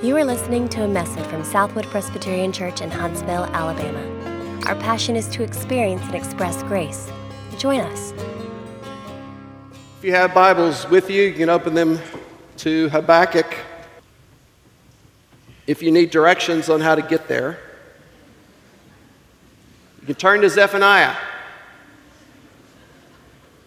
You 0.00 0.16
are 0.16 0.24
listening 0.24 0.68
to 0.68 0.84
a 0.84 0.88
message 0.88 1.24
from 1.26 1.42
Southwood 1.42 1.84
Presbyterian 1.86 2.52
Church 2.52 2.82
in 2.82 2.88
Huntsville, 2.88 3.46
Alabama. 3.46 3.98
Our 4.66 4.76
passion 4.76 5.16
is 5.16 5.26
to 5.30 5.42
experience 5.42 6.02
and 6.02 6.14
express 6.14 6.62
grace. 6.62 7.10
Join 7.58 7.80
us. 7.80 8.12
If 9.98 10.04
you 10.04 10.12
have 10.12 10.32
Bibles 10.32 10.88
with 10.88 11.10
you, 11.10 11.24
you 11.24 11.34
can 11.34 11.48
open 11.48 11.74
them 11.74 11.98
to 12.58 12.88
Habakkuk. 12.90 13.56
If 15.66 15.82
you 15.82 15.90
need 15.90 16.10
directions 16.10 16.70
on 16.70 16.80
how 16.80 16.94
to 16.94 17.02
get 17.02 17.26
there, 17.26 17.58
you 20.00 20.06
can 20.06 20.14
turn 20.14 20.42
to 20.42 20.48
Zephaniah. 20.48 21.16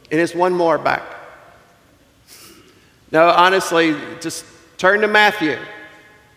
And 0.09 0.21
it's 0.21 0.33
one 0.33 0.53
more 0.53 0.77
back. 0.77 1.03
No, 3.11 3.27
honestly, 3.27 3.97
just 4.21 4.45
turn 4.77 5.01
to 5.01 5.09
Matthew 5.09 5.57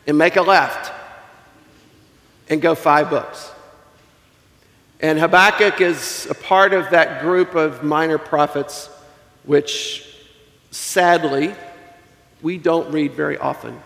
and 0.07 0.19
make 0.19 0.37
a 0.37 0.43
left 0.43 0.93
and 2.49 2.61
go 2.61 2.75
five 2.75 3.11
books. 3.11 3.51
And 5.01 5.19
Habakkuk 5.19 5.81
is 5.81 6.27
a 6.31 6.35
part 6.35 6.73
of 6.73 6.91
that 6.91 7.21
group 7.21 7.55
of 7.55 7.83
minor 7.83 8.19
prophets, 8.19 8.89
which 9.45 10.09
sadly 10.71 11.55
we 12.43 12.59
don't 12.59 12.91
read 12.93 13.13
very 13.13 13.37
often. 13.39 13.81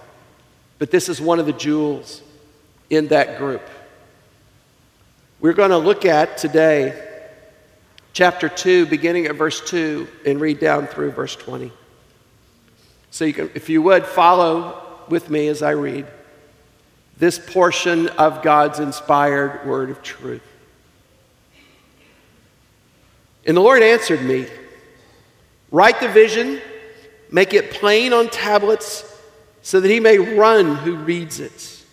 But 0.79 0.91
this 0.91 1.09
is 1.09 1.21
one 1.21 1.39
of 1.39 1.47
the 1.47 1.53
jewels 1.53 2.23
in 2.91 3.09
that 3.09 3.39
group. 3.39 3.62
We're 5.41 5.55
going 5.55 5.71
to 5.71 5.79
look 5.79 6.05
at 6.05 6.39
today 6.39 7.05
chapter 8.12 8.48
2, 8.48 8.87
beginning 8.87 9.27
at 9.27 9.37
verse 9.37 9.61
2, 9.69 10.09
and 10.27 10.41
read 10.41 10.59
down 10.59 10.87
through 10.87 11.12
verse 11.12 11.37
20. 11.37 11.71
So, 13.11 13.25
you 13.25 13.33
can, 13.33 13.51
if 13.55 13.69
you 13.69 13.81
would, 13.83 14.05
follow 14.05 14.88
with 15.11 15.30
me 15.30 15.48
as 15.48 15.62
I 15.62 15.71
read 15.71 16.07
this 17.19 17.39
portion 17.39 18.09
of 18.11 18.42
God's 18.42 18.78
inspired 18.78 19.67
word 19.67 19.91
of 19.91 20.03
truth. 20.03 20.42
And 23.45 23.56
the 23.56 23.61
Lord 23.61 23.83
answered 23.83 24.23
me 24.23 24.47
Write 25.70 26.01
the 26.01 26.09
vision, 26.09 26.61
make 27.31 27.53
it 27.53 27.70
plain 27.70 28.12
on 28.12 28.29
tablets, 28.29 29.05
so 29.62 29.81
that 29.81 29.91
he 29.91 30.01
may 30.01 30.19
run 30.19 30.77
who 30.77 30.97
reads 30.97 31.41
it. 31.41 31.84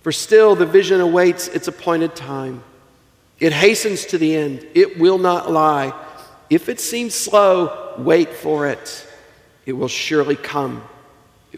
For 0.00 0.12
still 0.12 0.54
the 0.54 0.64
vision 0.66 1.00
awaits 1.00 1.48
its 1.48 1.68
appointed 1.68 2.14
time. 2.16 2.62
It 3.38 3.52
hastens 3.52 4.06
to 4.06 4.18
the 4.18 4.34
end, 4.34 4.66
it 4.74 4.98
will 4.98 5.18
not 5.18 5.50
lie. 5.50 5.92
If 6.48 6.68
it 6.68 6.80
seems 6.80 7.14
slow, 7.14 7.94
wait 7.98 8.32
for 8.32 8.68
it. 8.68 9.06
It 9.66 9.72
will 9.72 9.88
surely 9.88 10.36
come, 10.36 10.84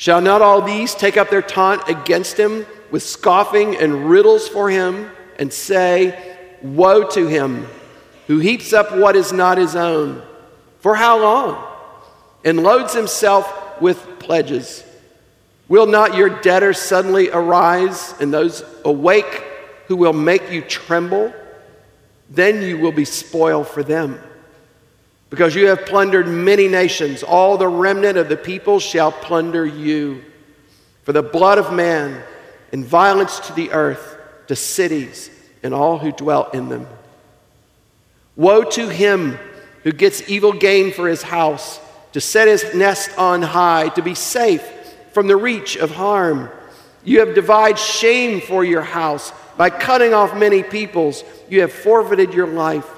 Shall 0.00 0.22
not 0.22 0.40
all 0.40 0.62
these 0.62 0.94
take 0.94 1.18
up 1.18 1.28
their 1.28 1.42
taunt 1.42 1.86
against 1.86 2.38
him 2.38 2.64
with 2.90 3.02
scoffing 3.02 3.76
and 3.76 4.08
riddles 4.08 4.48
for 4.48 4.70
him 4.70 5.10
and 5.38 5.52
say, 5.52 6.38
Woe 6.62 7.06
to 7.10 7.26
him 7.26 7.68
who 8.26 8.38
heaps 8.38 8.72
up 8.72 8.96
what 8.96 9.14
is 9.14 9.30
not 9.30 9.58
his 9.58 9.76
own? 9.76 10.22
For 10.78 10.94
how 10.94 11.20
long? 11.20 11.62
And 12.46 12.62
loads 12.62 12.94
himself 12.94 13.78
with 13.82 13.98
pledges. 14.18 14.82
Will 15.68 15.84
not 15.84 16.16
your 16.16 16.30
debtors 16.40 16.78
suddenly 16.78 17.28
arise 17.28 18.14
and 18.22 18.32
those 18.32 18.64
awake 18.86 19.44
who 19.88 19.96
will 19.96 20.14
make 20.14 20.50
you 20.50 20.62
tremble? 20.62 21.30
Then 22.30 22.62
you 22.62 22.78
will 22.78 22.92
be 22.92 23.04
spoil 23.04 23.64
for 23.64 23.82
them 23.82 24.18
because 25.30 25.54
you 25.54 25.68
have 25.68 25.86
plundered 25.86 26.26
many 26.26 26.68
nations. 26.68 27.22
All 27.22 27.56
the 27.56 27.68
remnant 27.68 28.18
of 28.18 28.28
the 28.28 28.36
people 28.36 28.80
shall 28.80 29.12
plunder 29.12 29.64
you. 29.64 30.24
For 31.04 31.12
the 31.12 31.22
blood 31.22 31.58
of 31.58 31.72
man 31.72 32.22
and 32.72 32.84
violence 32.84 33.38
to 33.40 33.52
the 33.52 33.70
earth, 33.70 34.18
to 34.48 34.56
cities 34.56 35.30
and 35.62 35.72
all 35.72 35.98
who 35.98 36.10
dwell 36.12 36.50
in 36.50 36.68
them. 36.68 36.86
Woe 38.36 38.64
to 38.64 38.88
him 38.88 39.38
who 39.84 39.92
gets 39.92 40.28
evil 40.28 40.52
gain 40.52 40.92
for 40.92 41.08
his 41.08 41.22
house, 41.22 41.80
to 42.12 42.20
set 42.20 42.48
his 42.48 42.74
nest 42.74 43.16
on 43.16 43.42
high, 43.42 43.88
to 43.90 44.02
be 44.02 44.14
safe 44.14 44.64
from 45.12 45.28
the 45.28 45.36
reach 45.36 45.76
of 45.76 45.90
harm. 45.90 46.50
You 47.04 47.20
have 47.20 47.34
divided 47.34 47.78
shame 47.78 48.40
for 48.40 48.64
your 48.64 48.82
house. 48.82 49.32
By 49.56 49.70
cutting 49.70 50.12
off 50.14 50.36
many 50.36 50.62
peoples, 50.62 51.22
you 51.48 51.60
have 51.60 51.72
forfeited 51.72 52.34
your 52.34 52.46
life. 52.46 52.88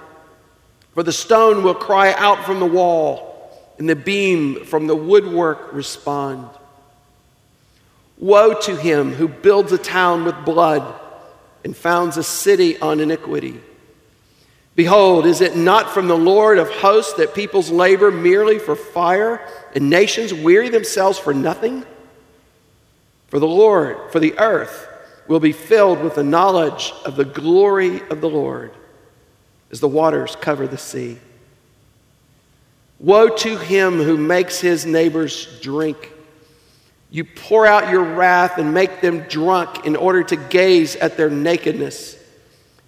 For 0.94 1.02
the 1.02 1.12
stone 1.12 1.62
will 1.62 1.74
cry 1.74 2.12
out 2.12 2.44
from 2.44 2.60
the 2.60 2.66
wall, 2.66 3.50
and 3.78 3.88
the 3.88 3.96
beam 3.96 4.64
from 4.64 4.86
the 4.86 4.96
woodwork 4.96 5.72
respond. 5.72 6.48
Woe 8.18 8.54
to 8.60 8.76
him 8.76 9.12
who 9.12 9.26
builds 9.26 9.72
a 9.72 9.78
town 9.78 10.24
with 10.24 10.44
blood 10.44 11.00
and 11.64 11.76
founds 11.76 12.16
a 12.16 12.22
city 12.22 12.78
on 12.78 13.00
iniquity. 13.00 13.60
Behold, 14.74 15.26
is 15.26 15.40
it 15.40 15.56
not 15.56 15.90
from 15.90 16.08
the 16.08 16.16
Lord 16.16 16.58
of 16.58 16.70
hosts 16.70 17.14
that 17.14 17.34
peoples 17.34 17.70
labor 17.70 18.10
merely 18.10 18.58
for 18.58 18.76
fire 18.76 19.46
and 19.74 19.90
nations 19.90 20.32
weary 20.32 20.68
themselves 20.68 21.18
for 21.18 21.34
nothing? 21.34 21.84
For 23.28 23.38
the 23.38 23.46
Lord, 23.46 23.98
for 24.10 24.20
the 24.20 24.38
earth 24.38 24.88
will 25.26 25.40
be 25.40 25.52
filled 25.52 26.00
with 26.00 26.14
the 26.14 26.22
knowledge 26.22 26.92
of 27.04 27.16
the 27.16 27.24
glory 27.24 28.02
of 28.08 28.20
the 28.20 28.28
Lord 28.28 28.72
as 29.72 29.80
the 29.80 29.88
waters 29.88 30.36
cover 30.36 30.66
the 30.66 30.78
sea. 30.78 31.18
Woe 33.00 33.28
to 33.28 33.56
him 33.56 33.94
who 33.98 34.16
makes 34.16 34.60
his 34.60 34.86
neighbors 34.86 35.58
drink. 35.60 36.12
You 37.10 37.24
pour 37.24 37.66
out 37.66 37.90
your 37.90 38.04
wrath 38.04 38.58
and 38.58 38.72
make 38.72 39.00
them 39.00 39.20
drunk 39.22 39.84
in 39.84 39.96
order 39.96 40.22
to 40.22 40.36
gaze 40.36 40.94
at 40.94 41.16
their 41.16 41.30
nakedness. 41.30 42.16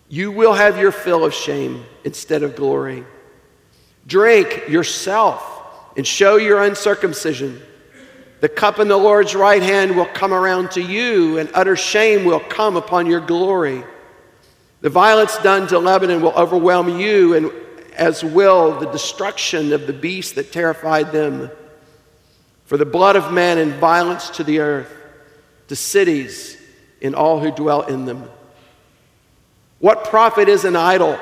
You 0.08 0.30
will 0.30 0.52
have 0.52 0.78
your 0.78 0.92
fill 0.92 1.24
of 1.24 1.34
shame 1.34 1.84
instead 2.04 2.42
of 2.42 2.54
glory. 2.54 3.04
Drink 4.06 4.68
yourself 4.68 5.50
and 5.96 6.06
show 6.06 6.36
your 6.36 6.62
uncircumcision. 6.62 7.60
The 8.40 8.48
cup 8.48 8.78
in 8.78 8.88
the 8.88 8.96
Lord's 8.96 9.34
right 9.34 9.62
hand 9.62 9.96
will 9.96 10.06
come 10.06 10.32
around 10.32 10.72
to 10.72 10.82
you, 10.82 11.38
and 11.38 11.50
utter 11.54 11.76
shame 11.76 12.24
will 12.24 12.40
come 12.40 12.76
upon 12.76 13.06
your 13.06 13.20
glory. 13.20 13.82
The 14.84 14.90
violence 14.90 15.38
done 15.38 15.66
to 15.68 15.78
Lebanon 15.78 16.20
will 16.20 16.34
overwhelm 16.34 17.00
you, 17.00 17.32
and 17.32 17.50
as 17.96 18.22
will 18.22 18.78
the 18.78 18.90
destruction 18.92 19.72
of 19.72 19.86
the 19.86 19.94
beast 19.94 20.34
that 20.34 20.52
terrified 20.52 21.10
them. 21.10 21.50
For 22.66 22.76
the 22.76 22.84
blood 22.84 23.16
of 23.16 23.32
man 23.32 23.56
and 23.56 23.72
violence 23.76 24.28
to 24.36 24.44
the 24.44 24.58
earth, 24.58 24.94
to 25.68 25.74
cities 25.74 26.58
and 27.00 27.14
all 27.14 27.40
who 27.40 27.50
dwell 27.50 27.80
in 27.80 28.04
them. 28.04 28.28
What 29.78 30.04
profit 30.04 30.50
is 30.50 30.66
an 30.66 30.76
idol 30.76 31.18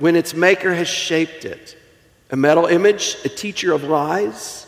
when 0.00 0.16
its 0.16 0.34
maker 0.34 0.74
has 0.74 0.88
shaped 0.88 1.44
it? 1.44 1.78
A 2.32 2.36
metal 2.36 2.66
image, 2.66 3.16
a 3.24 3.28
teacher 3.28 3.72
of 3.72 3.84
lies? 3.84 4.66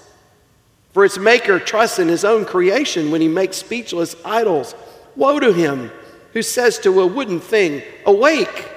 For 0.93 1.05
its 1.05 1.19
maker 1.19 1.59
trusts 1.59 1.99
in 1.99 2.07
his 2.07 2.25
own 2.25 2.45
creation 2.45 3.11
when 3.11 3.21
he 3.21 3.27
makes 3.27 3.57
speechless 3.57 4.15
idols. 4.25 4.77
Woe 5.17 5.41
to 5.41 5.53
him! 5.53 5.91
Who 6.37 6.43
says 6.43 6.79
to 6.79 7.01
a 7.01 7.07
wooden 7.07 7.41
thing, 7.41 7.83
Awake, 8.05 8.69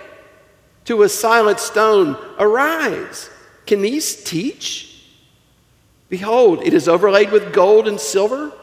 to 0.85 1.03
a 1.03 1.09
silent 1.09 1.59
stone, 1.59 2.15
Arise. 2.39 3.29
Can 3.67 3.81
these 3.81 4.23
teach? 4.23 5.03
Behold, 6.07 6.63
it 6.63 6.73
is 6.73 6.87
overlaid 6.87 7.33
with 7.33 7.51
gold 7.51 7.85
and 7.85 7.99
silver, 7.99 8.53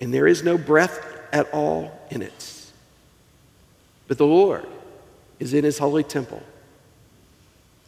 and 0.00 0.14
there 0.14 0.26
is 0.26 0.42
no 0.42 0.56
breath 0.56 0.98
at 1.30 1.52
all 1.52 1.92
in 2.08 2.22
it. 2.22 2.72
But 4.08 4.16
the 4.16 4.24
Lord 4.24 4.66
is 5.38 5.52
in 5.52 5.64
his 5.64 5.76
holy 5.76 6.02
temple. 6.02 6.42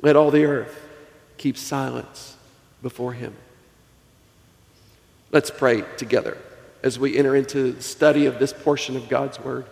Let 0.03 0.15
all 0.15 0.31
the 0.31 0.45
earth 0.45 0.79
keep 1.39 1.57
silence 1.57 2.37
before 2.83 3.15
him. 3.15 3.35
Let's 5.33 5.51
pray 5.51 5.85
together 5.97 6.37
as 6.83 6.99
we 6.99 7.17
enter 7.17 7.35
into 7.35 7.73
the 7.73 7.83
study 7.83 8.27
of 8.27 8.39
this 8.39 8.53
portion 8.53 8.95
of 8.95 9.09
God's 9.09 9.41
word. 9.41 9.65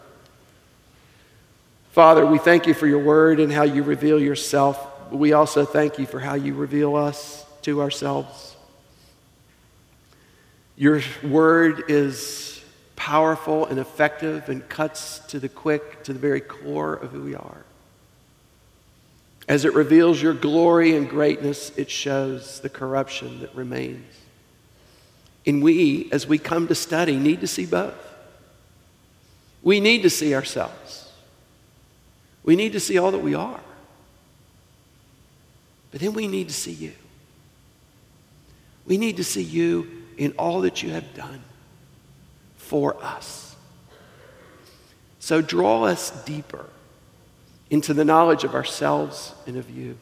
Father, 1.96 2.26
we 2.26 2.36
thank 2.36 2.66
you 2.66 2.74
for 2.74 2.86
your 2.86 2.98
word 2.98 3.40
and 3.40 3.50
how 3.50 3.62
you 3.62 3.82
reveal 3.82 4.20
yourself. 4.20 5.10
We 5.10 5.32
also 5.32 5.64
thank 5.64 5.98
you 5.98 6.04
for 6.04 6.20
how 6.20 6.34
you 6.34 6.52
reveal 6.52 6.94
us 6.94 7.46
to 7.62 7.80
ourselves. 7.80 8.54
Your 10.76 11.00
word 11.24 11.84
is 11.88 12.62
powerful 12.96 13.64
and 13.64 13.78
effective 13.78 14.50
and 14.50 14.68
cuts 14.68 15.20
to 15.28 15.40
the 15.40 15.48
quick, 15.48 16.04
to 16.04 16.12
the 16.12 16.18
very 16.18 16.42
core 16.42 16.92
of 16.92 17.12
who 17.12 17.22
we 17.22 17.34
are. 17.34 17.64
As 19.48 19.64
it 19.64 19.72
reveals 19.72 20.20
your 20.20 20.34
glory 20.34 20.94
and 20.94 21.08
greatness, 21.08 21.72
it 21.78 21.90
shows 21.90 22.60
the 22.60 22.68
corruption 22.68 23.40
that 23.40 23.54
remains. 23.54 24.04
And 25.46 25.62
we, 25.62 26.10
as 26.12 26.26
we 26.26 26.36
come 26.36 26.68
to 26.68 26.74
study, 26.74 27.16
need 27.16 27.40
to 27.40 27.46
see 27.46 27.64
both. 27.64 27.96
We 29.62 29.80
need 29.80 30.02
to 30.02 30.10
see 30.10 30.34
ourselves. 30.34 31.04
We 32.46 32.56
need 32.56 32.72
to 32.72 32.80
see 32.80 32.96
all 32.96 33.10
that 33.10 33.18
we 33.18 33.34
are. 33.34 33.60
But 35.90 36.00
then 36.00 36.14
we 36.14 36.28
need 36.28 36.48
to 36.48 36.54
see 36.54 36.72
you. 36.72 36.92
We 38.86 38.96
need 38.96 39.18
to 39.18 39.24
see 39.24 39.42
you 39.42 39.88
in 40.16 40.32
all 40.38 40.62
that 40.62 40.82
you 40.82 40.90
have 40.90 41.12
done 41.14 41.42
for 42.56 42.96
us. 43.02 43.56
So 45.18 45.42
draw 45.42 45.84
us 45.84 46.10
deeper 46.24 46.66
into 47.68 47.92
the 47.92 48.04
knowledge 48.04 48.44
of 48.44 48.54
ourselves 48.54 49.34
and 49.46 49.56
of 49.56 49.68
you. 49.68 49.98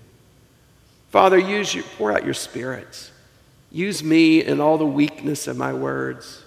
Father, 1.11 1.38
use 1.38 1.75
you, 1.75 1.82
pour 1.96 2.12
out 2.12 2.25
your 2.25 2.35
spirits. 2.35 3.11
Use 3.70 4.05
me 4.05 4.44
in 4.44 4.61
all 4.61 4.76
the 4.76 4.85
weakness 4.85 5.46
of 5.46 5.56
my 5.56 5.73
words 5.73 6.43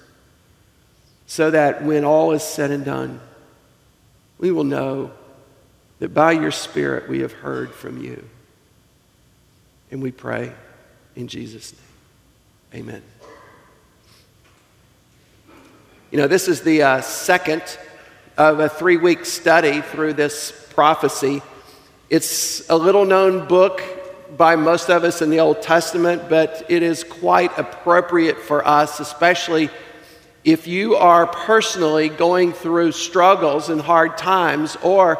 so 1.25 1.49
that 1.49 1.83
when 1.83 2.05
all 2.05 2.31
is 2.33 2.43
said 2.43 2.69
and 2.69 2.85
done, 2.85 3.19
we 4.37 4.51
will 4.51 4.63
know 4.63 5.11
that 5.99 6.13
by 6.13 6.31
your 6.31 6.51
Spirit 6.51 7.09
we 7.09 7.19
have 7.19 7.33
heard 7.33 7.71
from 7.71 8.03
you. 8.03 8.27
And 9.91 10.01
we 10.01 10.11
pray 10.11 10.51
in 11.15 11.27
Jesus' 11.27 11.73
name. 12.73 12.83
Amen. 12.83 13.01
You 16.11 16.17
know, 16.17 16.27
this 16.27 16.47
is 16.47 16.61
the 16.61 16.83
uh, 16.83 17.01
second 17.01 17.63
of 18.37 18.59
a 18.59 18.69
three 18.69 18.97
week 18.97 19.25
study 19.25 19.81
through 19.81 20.13
this 20.13 20.51
prophecy. 20.73 21.41
It's 22.09 22.69
a 22.69 22.77
little 22.77 23.05
known 23.05 23.47
book 23.47 23.81
by 24.37 24.55
most 24.55 24.89
of 24.89 25.03
us 25.03 25.21
in 25.21 25.29
the 25.29 25.39
Old 25.39 25.61
Testament, 25.61 26.29
but 26.29 26.65
it 26.69 26.83
is 26.83 27.03
quite 27.03 27.57
appropriate 27.57 28.37
for 28.37 28.65
us, 28.67 28.99
especially 28.99 29.69
if 30.43 30.67
you 30.67 30.95
are 30.95 31.27
personally 31.27 32.09
going 32.09 32.53
through 32.53 32.93
struggles 32.93 33.69
and 33.69 33.81
hard 33.81 34.17
times, 34.17 34.77
or, 34.81 35.19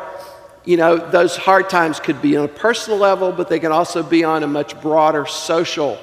you 0.68 0.76
know, 0.76 0.98
those 0.98 1.38
hard 1.38 1.70
times 1.70 1.98
could 2.02 2.22
be 2.22 2.36
on 2.36 2.44
a 2.44 2.50
personal 2.50 3.00
level, 3.00 3.32
but 3.32 3.48
they 3.48 3.58
can 3.58 3.72
also 3.72 4.04
be 4.04 4.26
on 4.26 4.44
a 4.44 4.48
much 4.48 4.80
broader 4.82 5.26
social 5.26 5.98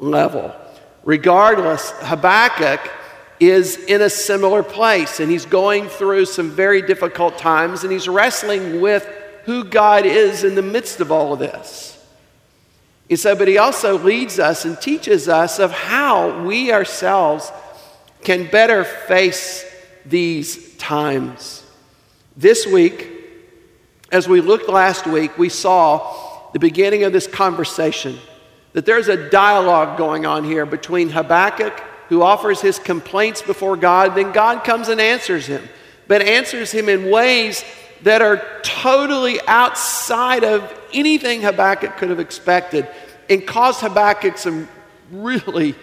level. 0.00 0.52
Regardless, 1.04 1.92
Habakkuk 2.00 2.80
is 3.38 3.76
in 3.76 4.02
a 4.02 4.10
similar 4.10 4.64
place 4.64 5.20
and 5.20 5.30
he's 5.30 5.46
going 5.46 5.88
through 5.88 6.24
some 6.24 6.50
very 6.50 6.82
difficult 6.82 7.38
times 7.38 7.84
and 7.84 7.92
he's 7.92 8.08
wrestling 8.08 8.80
with 8.80 9.08
who 9.44 9.62
God 9.62 10.06
is 10.06 10.42
in 10.42 10.56
the 10.56 10.62
midst 10.62 10.98
of 10.98 11.12
all 11.12 11.32
of 11.32 11.38
this. 11.38 12.04
And 13.08 13.16
so, 13.16 13.36
but 13.36 13.46
he 13.46 13.58
also 13.58 13.96
leads 13.96 14.40
us 14.40 14.64
and 14.64 14.80
teaches 14.80 15.28
us 15.28 15.60
of 15.60 15.70
how 15.70 16.42
we 16.42 16.72
ourselves 16.72 17.52
can 18.24 18.50
better 18.50 18.82
face 18.82 19.64
these 20.04 20.76
times. 20.78 21.64
This 22.36 22.66
week, 22.66 23.13
as 24.14 24.28
we 24.28 24.40
looked 24.40 24.68
last 24.68 25.08
week, 25.08 25.36
we 25.36 25.48
saw 25.48 26.14
the 26.52 26.60
beginning 26.60 27.02
of 27.02 27.12
this 27.12 27.26
conversation 27.26 28.16
that 28.72 28.86
there's 28.86 29.08
a 29.08 29.28
dialogue 29.28 29.98
going 29.98 30.24
on 30.24 30.44
here 30.44 30.64
between 30.64 31.08
Habakkuk 31.08 31.80
who 32.10 32.22
offers 32.22 32.60
his 32.60 32.78
complaints 32.78 33.42
before 33.42 33.76
God, 33.76 34.14
then 34.14 34.30
God 34.30 34.62
comes 34.62 34.88
and 34.88 35.00
answers 35.00 35.46
him, 35.46 35.68
but 36.06 36.22
answers 36.22 36.70
him 36.70 36.88
in 36.88 37.10
ways 37.10 37.64
that 38.02 38.22
are 38.22 38.40
totally 38.62 39.40
outside 39.48 40.44
of 40.44 40.72
anything 40.92 41.42
Habakkuk 41.42 41.96
could 41.96 42.10
have 42.10 42.20
expected 42.20 42.86
and 43.28 43.44
caused 43.44 43.80
Habakkuk 43.80 44.38
some 44.38 44.68
really 45.10 45.74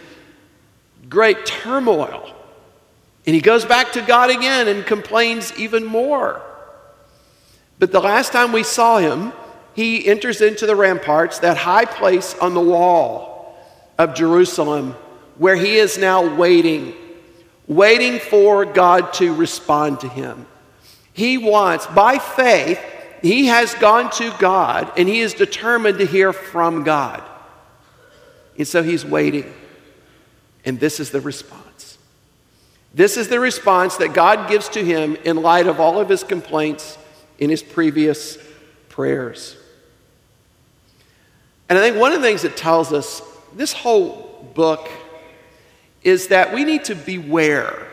great 1.10 1.45
turmoil. 1.45 2.33
And 3.25 3.36
he 3.36 3.42
goes 3.42 3.66
back 3.66 3.92
to 3.92 4.01
God 4.01 4.30
again 4.30 4.69
and 4.69 4.86
complains 4.86 5.51
even 5.60 5.83
more. 5.83 6.42
But 7.81 7.92
the 7.92 8.00
last 8.00 8.31
time 8.31 8.51
we 8.51 8.62
saw 8.62 9.00
him, 9.00 9.33
he 9.74 10.06
enters 10.06 10.39
into 10.39 10.68
the 10.68 10.75
ramparts, 10.75 11.39
that 11.39 11.57
high 11.57 11.86
place 11.86 12.38
on 12.38 12.54
the 12.54 12.62
wall 12.62 13.57
of 13.98 14.13
Jerusalem 14.13 14.92
where 15.39 15.56
he 15.56 15.78
is 15.78 15.98
now 15.98 16.36
waiting, 16.36 16.94
waiting 17.66 18.19
for 18.19 18.66
God 18.66 19.13
to 19.13 19.33
respond 19.33 20.01
to 20.01 20.07
him. 20.07 20.45
He 21.12 21.39
wants, 21.39 21.88
by 21.88 22.19
faith, 22.19 22.80
he 23.24 23.48
has 23.48 23.74
gone 23.74 24.12
to 24.12 24.31
God 24.38 24.92
and 24.95 25.10
he 25.10 25.22
is 25.22 25.33
determined 25.33 25.98
to 25.98 26.06
hear 26.06 26.33
from 26.33 26.83
God. 26.83 27.24
And 28.60 28.68
so 28.68 28.83
he's 28.83 29.04
waiting. 29.04 29.51
And 30.66 30.80
this 30.80 31.00
is 31.00 31.10
the 31.10 31.22
response. 31.22 31.98
This 32.94 33.18
is 33.18 33.28
the 33.28 33.39
response 33.39 33.98
that 33.98 34.13
God 34.13 34.48
gives 34.48 34.69
to 34.69 34.86
him 34.86 35.16
in 35.25 35.38
light 35.38 35.66
of 35.66 35.80
all 35.80 36.00
of 36.00 36.10
his 36.10 36.24
complaints 36.24 37.00
in 37.41 37.49
his 37.49 37.61
previous 37.63 38.38
prayers. 38.88 39.57
And 41.67 41.77
I 41.77 41.81
think 41.81 41.97
one 41.97 42.13
of 42.13 42.21
the 42.21 42.27
things 42.27 42.43
it 42.43 42.55
tells 42.55 42.93
us, 42.93 43.21
this 43.55 43.73
whole 43.73 44.49
book 44.53 44.89
is 46.03 46.27
that 46.27 46.53
we 46.53 46.63
need 46.63 46.85
to 46.85 46.95
beware 46.95 47.88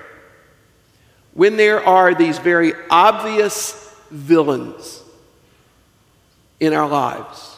when 1.32 1.56
there 1.56 1.82
are 1.82 2.14
these 2.14 2.38
very 2.38 2.74
obvious 2.90 3.94
villains 4.10 5.02
in 6.60 6.74
our 6.74 6.88
lives. 6.88 7.56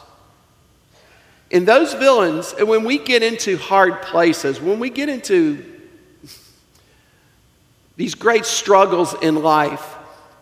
And 1.51 1.67
those 1.67 1.93
villains, 1.93 2.53
and 2.57 2.69
when 2.69 2.85
we 2.85 2.99
get 2.99 3.21
into 3.21 3.57
hard 3.57 4.01
places, 4.03 4.61
when 4.61 4.79
we 4.79 4.89
get 4.89 5.09
into 5.09 5.65
these 7.97 8.15
great 8.15 8.45
struggles 8.45 9.13
in 9.21 9.43
life, 9.43 9.97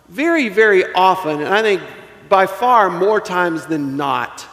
very, 0.10 0.50
very 0.50 0.92
often, 0.94 1.42
and 1.42 1.54
I 1.54 1.62
think 1.62 1.82
by 2.28 2.48
far 2.48 2.90
more 2.90 3.22
times 3.22 3.66
than 3.68 3.96
not, 3.96 4.48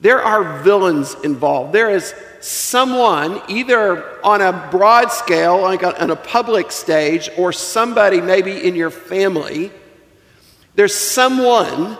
there 0.00 0.20
are 0.20 0.62
villains 0.62 1.14
involved. 1.24 1.72
There 1.72 1.90
is 1.90 2.14
someone, 2.40 3.40
either 3.48 4.22
on 4.22 4.42
a 4.42 4.68
broad 4.70 5.10
scale, 5.10 5.62
like 5.62 5.82
on 5.82 6.10
a 6.10 6.16
public 6.16 6.72
stage, 6.72 7.30
or 7.38 7.52
somebody 7.52 8.20
maybe 8.20 8.66
in 8.66 8.74
your 8.74 8.90
family, 8.90 9.70
there's 10.74 10.94
someone 10.94 11.96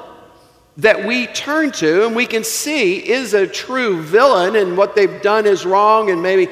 that 0.78 1.06
we 1.06 1.28
turn 1.28 1.70
to 1.70 2.04
and 2.04 2.16
we 2.16 2.26
can 2.26 2.42
see 2.42 2.96
is 2.96 3.32
a 3.32 3.46
true 3.46 4.02
villain 4.02 4.56
and 4.56 4.76
what 4.76 4.96
they've 4.96 5.22
done 5.22 5.46
is 5.46 5.64
wrong 5.64 6.10
and 6.10 6.20
maybe 6.20 6.50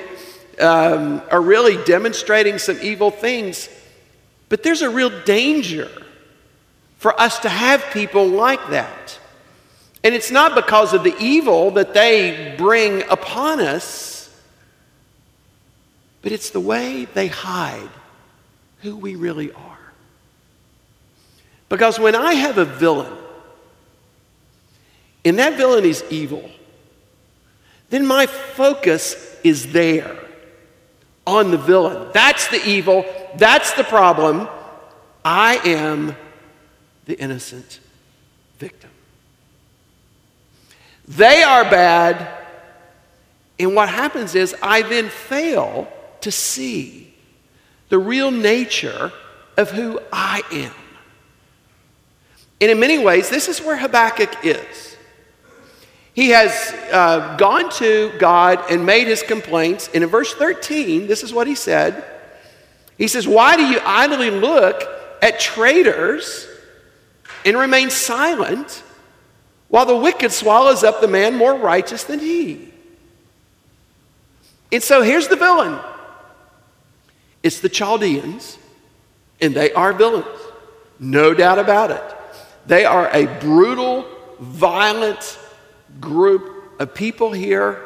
um, 0.60 1.20
are 1.30 1.40
really 1.40 1.82
demonstrating 1.84 2.58
some 2.58 2.78
evil 2.80 3.10
things. 3.10 3.68
But 4.48 4.62
there's 4.62 4.82
a 4.82 4.88
real 4.88 5.10
danger 5.24 5.90
for 7.02 7.20
us 7.20 7.40
to 7.40 7.48
have 7.48 7.84
people 7.92 8.28
like 8.28 8.70
that. 8.70 9.18
And 10.04 10.14
it's 10.14 10.30
not 10.30 10.54
because 10.54 10.94
of 10.94 11.02
the 11.02 11.16
evil 11.18 11.72
that 11.72 11.94
they 11.94 12.54
bring 12.56 13.02
upon 13.10 13.58
us, 13.58 14.30
but 16.22 16.30
it's 16.30 16.50
the 16.50 16.60
way 16.60 17.06
they 17.06 17.26
hide 17.26 17.88
who 18.82 18.96
we 18.96 19.16
really 19.16 19.50
are. 19.50 19.78
Because 21.68 21.98
when 21.98 22.14
I 22.14 22.34
have 22.34 22.58
a 22.58 22.64
villain, 22.64 23.12
and 25.24 25.40
that 25.40 25.56
villain 25.56 25.84
is 25.84 26.04
evil, 26.08 26.48
then 27.90 28.06
my 28.06 28.26
focus 28.26 29.36
is 29.42 29.72
there 29.72 30.20
on 31.26 31.50
the 31.50 31.58
villain. 31.58 32.12
That's 32.14 32.46
the 32.46 32.64
evil, 32.64 33.04
that's 33.34 33.72
the 33.72 33.82
problem. 33.82 34.48
I 35.24 35.56
am 35.64 36.14
the 37.04 37.18
innocent 37.18 37.80
victim. 38.58 38.90
They 41.06 41.42
are 41.42 41.64
bad. 41.64 42.28
And 43.58 43.74
what 43.74 43.88
happens 43.88 44.34
is 44.34 44.54
I 44.62 44.82
then 44.82 45.08
fail 45.08 45.88
to 46.20 46.30
see 46.30 47.12
the 47.88 47.98
real 47.98 48.30
nature 48.30 49.12
of 49.56 49.70
who 49.70 50.00
I 50.12 50.42
am. 50.52 50.72
And 52.60 52.70
in 52.70 52.80
many 52.80 52.98
ways, 52.98 53.28
this 53.28 53.48
is 53.48 53.60
where 53.60 53.76
Habakkuk 53.76 54.44
is. 54.44 54.96
He 56.14 56.28
has 56.30 56.74
uh, 56.92 57.36
gone 57.36 57.70
to 57.72 58.12
God 58.18 58.70
and 58.70 58.86
made 58.86 59.06
his 59.06 59.22
complaints. 59.22 59.88
And 59.92 60.04
in 60.04 60.10
verse 60.10 60.32
13, 60.34 61.06
this 61.06 61.22
is 61.22 61.32
what 61.32 61.46
he 61.46 61.54
said 61.54 62.04
He 62.98 63.08
says, 63.08 63.26
Why 63.26 63.56
do 63.56 63.64
you 63.64 63.80
idly 63.84 64.30
look 64.30 64.82
at 65.20 65.40
traitors 65.40 66.46
and 67.44 67.56
remain 67.56 67.90
silent? 67.90 68.82
while 69.72 69.86
the 69.86 69.96
wicked 69.96 70.30
swallows 70.30 70.84
up 70.84 71.00
the 71.00 71.08
man 71.08 71.34
more 71.34 71.54
righteous 71.54 72.04
than 72.04 72.18
he. 72.18 72.70
And 74.70 74.82
so 74.82 75.00
here's 75.00 75.28
the 75.28 75.36
villain 75.36 75.80
it's 77.42 77.60
the 77.60 77.70
Chaldeans 77.70 78.58
And 79.40 79.54
they 79.54 79.72
are 79.72 79.94
villains, 79.94 80.26
no 81.00 81.32
doubt 81.32 81.58
about 81.58 81.90
it. 81.90 82.02
They 82.66 82.84
are 82.84 83.08
a 83.14 83.24
brutal, 83.40 84.06
violent 84.40 85.38
group 85.98 86.78
of 86.78 86.94
people 86.94 87.32
here. 87.32 87.80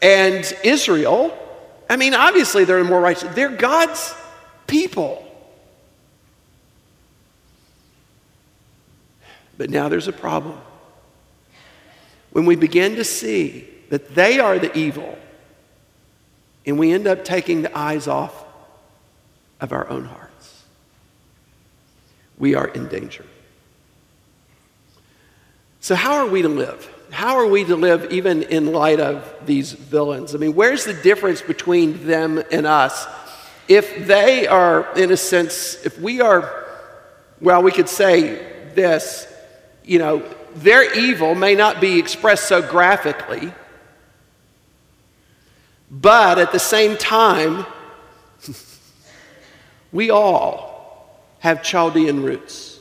And 0.00 0.44
Israel, 0.62 1.36
I 1.90 1.96
mean, 1.96 2.14
obviously 2.14 2.64
they're 2.64 2.84
more 2.84 3.00
righteous. 3.00 3.34
They're 3.34 3.48
God's 3.48 4.14
people. 4.68 5.25
But 9.58 9.70
now 9.70 9.88
there's 9.88 10.08
a 10.08 10.12
problem. 10.12 10.58
When 12.30 12.44
we 12.44 12.56
begin 12.56 12.96
to 12.96 13.04
see 13.04 13.68
that 13.88 14.14
they 14.14 14.38
are 14.38 14.58
the 14.58 14.76
evil, 14.76 15.18
and 16.66 16.78
we 16.78 16.92
end 16.92 17.06
up 17.06 17.24
taking 17.24 17.62
the 17.62 17.76
eyes 17.76 18.08
off 18.08 18.44
of 19.60 19.72
our 19.72 19.88
own 19.88 20.04
hearts, 20.04 20.64
we 22.38 22.54
are 22.54 22.68
in 22.68 22.88
danger. 22.88 23.24
So, 25.80 25.94
how 25.94 26.16
are 26.16 26.26
we 26.26 26.42
to 26.42 26.48
live? 26.48 26.92
How 27.10 27.36
are 27.36 27.46
we 27.46 27.64
to 27.64 27.76
live 27.76 28.12
even 28.12 28.42
in 28.42 28.72
light 28.72 28.98
of 28.98 29.32
these 29.46 29.72
villains? 29.72 30.34
I 30.34 30.38
mean, 30.38 30.54
where's 30.54 30.84
the 30.84 30.92
difference 30.92 31.40
between 31.40 32.06
them 32.06 32.42
and 32.50 32.66
us? 32.66 33.06
If 33.68 34.06
they 34.06 34.46
are, 34.46 34.92
in 34.96 35.12
a 35.12 35.16
sense, 35.16 35.86
if 35.86 36.00
we 36.00 36.20
are, 36.20 36.66
well, 37.40 37.62
we 37.62 37.72
could 37.72 37.88
say 37.88 38.70
this, 38.74 39.32
you 39.86 40.00
know, 40.00 40.22
their 40.56 40.92
evil 40.98 41.34
may 41.34 41.54
not 41.54 41.80
be 41.80 41.98
expressed 41.98 42.48
so 42.48 42.60
graphically, 42.60 43.52
but 45.90 46.38
at 46.38 46.52
the 46.52 46.58
same 46.58 46.96
time, 46.96 47.64
we 49.92 50.10
all 50.10 51.22
have 51.38 51.62
Chaldean 51.62 52.22
roots. 52.22 52.80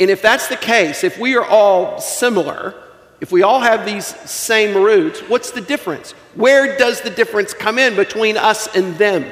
And 0.00 0.10
if 0.10 0.22
that's 0.22 0.48
the 0.48 0.56
case, 0.56 1.04
if 1.04 1.18
we 1.18 1.36
are 1.36 1.44
all 1.44 2.00
similar, 2.00 2.74
if 3.20 3.30
we 3.30 3.42
all 3.42 3.60
have 3.60 3.84
these 3.84 4.06
same 4.06 4.82
roots, 4.82 5.20
what's 5.20 5.50
the 5.50 5.60
difference? 5.60 6.12
Where 6.34 6.78
does 6.78 7.02
the 7.02 7.10
difference 7.10 7.52
come 7.52 7.78
in 7.78 7.94
between 7.94 8.36
us 8.36 8.74
and 8.74 8.96
them? 8.96 9.24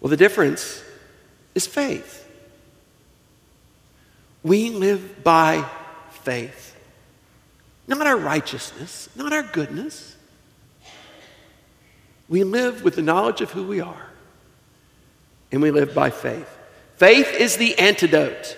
Well, 0.00 0.10
the 0.10 0.16
difference 0.16 0.82
is 1.54 1.66
faith. 1.66 2.28
We 4.42 4.70
live 4.70 5.22
by 5.22 5.68
faith, 6.10 6.76
not 7.86 8.06
our 8.06 8.16
righteousness, 8.16 9.08
not 9.14 9.32
our 9.32 9.42
goodness. 9.42 10.16
We 12.28 12.44
live 12.44 12.82
with 12.82 12.96
the 12.96 13.02
knowledge 13.02 13.40
of 13.40 13.50
who 13.50 13.64
we 13.64 13.80
are, 13.80 14.06
and 15.52 15.62
we 15.62 15.70
live 15.70 15.94
by 15.94 16.10
faith. 16.10 16.48
Faith 16.96 17.32
is 17.34 17.56
the 17.56 17.78
antidote 17.78 18.56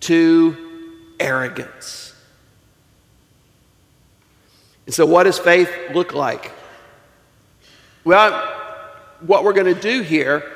to 0.00 0.56
arrogance. 1.20 2.14
And 4.86 4.94
so, 4.94 5.06
what 5.06 5.24
does 5.24 5.38
faith 5.38 5.70
look 5.94 6.12
like? 6.12 6.52
Well, 8.04 8.32
what 9.20 9.44
we're 9.44 9.52
going 9.52 9.72
to 9.72 9.80
do 9.80 10.02
here 10.02 10.50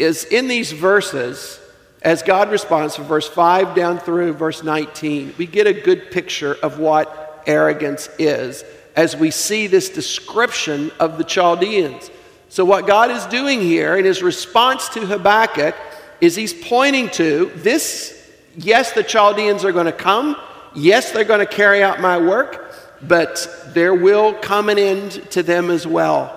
is 0.00 0.24
in 0.24 0.48
these 0.48 0.72
verses, 0.72 1.60
as 2.02 2.22
God 2.22 2.50
responds 2.50 2.96
from 2.96 3.04
verse 3.04 3.28
5 3.28 3.74
down 3.74 3.98
through 3.98 4.32
verse 4.32 4.62
19, 4.62 5.34
we 5.36 5.46
get 5.46 5.66
a 5.66 5.74
good 5.74 6.10
picture 6.10 6.56
of 6.62 6.78
what 6.78 7.42
arrogance 7.46 8.08
is 8.18 8.64
as 8.96 9.16
we 9.16 9.30
see 9.30 9.66
this 9.66 9.90
description 9.90 10.90
of 10.98 11.18
the 11.18 11.24
Chaldeans. 11.24 12.10
So, 12.48 12.64
what 12.64 12.86
God 12.86 13.10
is 13.10 13.24
doing 13.26 13.60
here 13.60 13.96
in 13.96 14.04
his 14.04 14.22
response 14.22 14.88
to 14.90 15.06
Habakkuk 15.06 15.76
is 16.20 16.34
he's 16.34 16.54
pointing 16.54 17.08
to 17.10 17.52
this 17.56 18.16
yes, 18.56 18.92
the 18.92 19.04
Chaldeans 19.04 19.64
are 19.64 19.72
going 19.72 19.86
to 19.86 19.92
come. 19.92 20.36
Yes, 20.74 21.12
they're 21.12 21.24
going 21.24 21.40
to 21.40 21.46
carry 21.46 21.82
out 21.82 22.00
my 22.00 22.18
work, 22.18 22.74
but 23.06 23.48
there 23.68 23.94
will 23.94 24.34
come 24.34 24.68
an 24.68 24.78
end 24.78 25.12
to 25.32 25.42
them 25.42 25.70
as 25.70 25.86
well. 25.86 26.36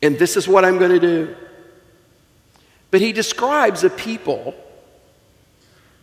And 0.00 0.18
this 0.18 0.36
is 0.36 0.48
what 0.48 0.64
I'm 0.64 0.78
going 0.78 0.90
to 0.90 1.00
do. 1.00 1.36
But 2.92 3.00
he 3.00 3.12
describes 3.12 3.82
a 3.82 3.90
people 3.90 4.54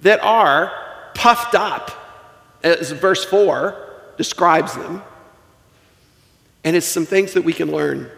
that 0.01 0.19
are 0.22 0.74
puffed 1.13 1.55
up, 1.55 1.91
as 2.63 2.91
verse 2.91 3.24
4 3.24 3.75
describes 4.17 4.75
them. 4.75 5.03
And 6.63 6.75
it's 6.75 6.88
some 6.88 7.05
things 7.05 7.34
that 7.34 7.43
we 7.43 7.53
can 7.53 7.72
learn 7.72 8.10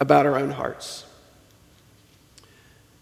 about 0.00 0.26
our 0.26 0.36
own 0.36 0.50
hearts. 0.50 1.06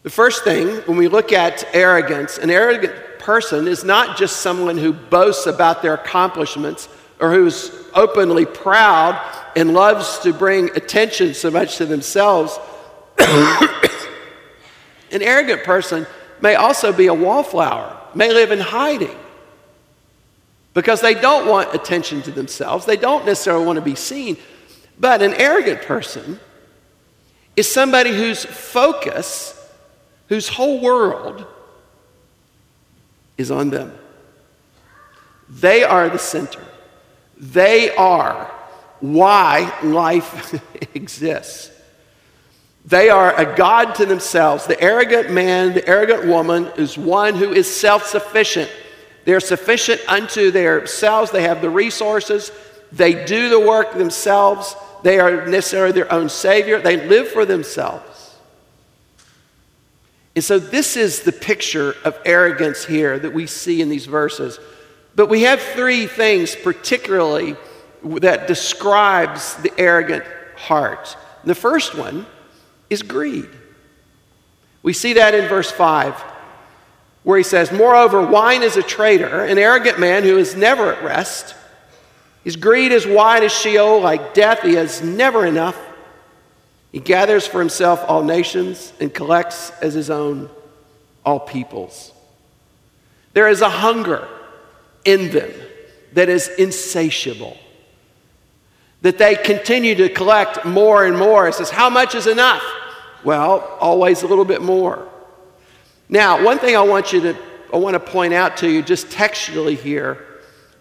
The 0.02 0.10
first 0.10 0.44
thing, 0.44 0.68
when 0.82 0.98
we 0.98 1.08
look 1.08 1.32
at 1.32 1.66
arrogance, 1.74 2.36
an 2.36 2.50
arrogant 2.50 2.94
person 3.18 3.68
is 3.68 3.82
not 3.82 4.18
just 4.18 4.36
someone 4.36 4.76
who 4.76 4.92
boasts 4.92 5.46
about 5.46 5.80
their 5.80 5.94
accomplishments 5.94 6.88
or 7.18 7.32
who's 7.32 7.72
openly 7.94 8.44
proud 8.44 9.18
and 9.56 9.72
loves 9.72 10.18
to 10.20 10.34
bring 10.34 10.70
attention 10.76 11.32
so 11.32 11.50
much 11.50 11.78
to 11.78 11.86
themselves. 11.86 12.58
An 15.10 15.22
arrogant 15.22 15.64
person 15.64 16.06
may 16.40 16.54
also 16.54 16.92
be 16.92 17.06
a 17.06 17.14
wallflower, 17.14 17.96
may 18.14 18.32
live 18.32 18.52
in 18.52 18.60
hiding 18.60 19.16
because 20.74 21.00
they 21.00 21.14
don't 21.14 21.48
want 21.48 21.74
attention 21.74 22.22
to 22.22 22.30
themselves. 22.30 22.86
They 22.86 22.96
don't 22.96 23.26
necessarily 23.26 23.66
want 23.66 23.76
to 23.76 23.84
be 23.84 23.94
seen. 23.94 24.36
But 24.98 25.22
an 25.22 25.34
arrogant 25.34 25.82
person 25.82 26.38
is 27.56 27.70
somebody 27.70 28.10
whose 28.10 28.44
focus, 28.44 29.56
whose 30.28 30.48
whole 30.48 30.80
world 30.80 31.46
is 33.36 33.50
on 33.50 33.70
them. 33.70 33.92
They 35.48 35.82
are 35.82 36.08
the 36.08 36.18
center. 36.18 36.64
They 37.36 37.94
are 37.96 38.50
why 39.00 39.76
life 39.82 40.54
exists. 40.94 41.69
They 42.84 43.10
are 43.10 43.38
a 43.38 43.56
God 43.56 43.94
to 43.96 44.06
themselves. 44.06 44.66
The 44.66 44.80
arrogant 44.80 45.30
man, 45.30 45.74
the 45.74 45.86
arrogant 45.86 46.26
woman 46.26 46.70
is 46.76 46.96
one 46.96 47.34
who 47.34 47.52
is 47.52 47.72
self 47.72 48.06
sufficient. 48.06 48.70
They're 49.24 49.40
sufficient 49.40 50.00
unto 50.08 50.50
themselves. 50.50 51.30
They 51.30 51.42
have 51.42 51.60
the 51.60 51.70
resources. 51.70 52.50
They 52.90 53.24
do 53.24 53.48
the 53.48 53.60
work 53.60 53.94
themselves. 53.94 54.74
They 55.02 55.18
are 55.18 55.46
necessarily 55.46 55.92
their 55.92 56.12
own 56.12 56.28
Savior. 56.28 56.80
They 56.80 57.06
live 57.06 57.28
for 57.28 57.44
themselves. 57.44 58.34
And 60.34 60.44
so, 60.44 60.58
this 60.58 60.96
is 60.96 61.20
the 61.20 61.32
picture 61.32 61.94
of 62.04 62.18
arrogance 62.24 62.84
here 62.84 63.18
that 63.18 63.34
we 63.34 63.46
see 63.46 63.82
in 63.82 63.88
these 63.88 64.06
verses. 64.06 64.58
But 65.14 65.28
we 65.28 65.42
have 65.42 65.60
three 65.60 66.06
things 66.06 66.56
particularly 66.56 67.56
that 68.02 68.46
describes 68.46 69.54
the 69.56 69.72
arrogant 69.76 70.24
heart. 70.56 71.16
The 71.44 71.54
first 71.54 71.94
one 71.94 72.26
is 72.90 73.02
greed. 73.02 73.48
We 74.82 74.92
see 74.92 75.14
that 75.14 75.34
in 75.34 75.48
verse 75.48 75.70
5, 75.70 76.14
where 77.22 77.38
he 77.38 77.44
says, 77.44 77.70
Moreover, 77.70 78.26
wine 78.26 78.62
is 78.62 78.76
a 78.76 78.82
traitor, 78.82 79.44
an 79.44 79.58
arrogant 79.58 80.00
man 80.00 80.24
who 80.24 80.36
is 80.36 80.56
never 80.56 80.92
at 80.92 81.02
rest. 81.02 81.54
His 82.44 82.56
greed 82.56 82.92
is 82.92 83.06
wide 83.06 83.44
as 83.44 83.52
Sheol, 83.52 84.00
like 84.00 84.34
death. 84.34 84.62
He 84.62 84.74
has 84.74 85.02
never 85.02 85.46
enough. 85.46 85.78
He 86.90 86.98
gathers 86.98 87.46
for 87.46 87.60
himself 87.60 88.04
all 88.08 88.24
nations 88.24 88.92
and 88.98 89.12
collects 89.12 89.70
as 89.82 89.94
his 89.94 90.10
own 90.10 90.50
all 91.24 91.38
peoples. 91.38 92.12
There 93.34 93.48
is 93.48 93.60
a 93.60 93.68
hunger 93.68 94.26
in 95.04 95.30
them 95.30 95.52
that 96.14 96.28
is 96.28 96.48
insatiable 96.48 97.56
that 99.02 99.18
they 99.18 99.34
continue 99.34 99.94
to 99.96 100.08
collect 100.08 100.64
more 100.64 101.04
and 101.04 101.16
more. 101.16 101.48
It 101.48 101.54
says, 101.54 101.70
How 101.70 101.90
much 101.90 102.14
is 102.14 102.26
enough? 102.26 102.62
Well, 103.24 103.76
always 103.80 104.22
a 104.22 104.26
little 104.26 104.44
bit 104.44 104.62
more. 104.62 105.08
Now, 106.08 106.44
one 106.44 106.58
thing 106.58 106.76
I 106.76 106.82
want 106.82 107.12
you 107.12 107.20
to 107.20 107.36
I 107.72 107.76
want 107.76 107.94
to 107.94 108.00
point 108.00 108.34
out 108.34 108.56
to 108.58 108.70
you 108.70 108.82
just 108.82 109.10
textually 109.10 109.76
here, 109.76 110.26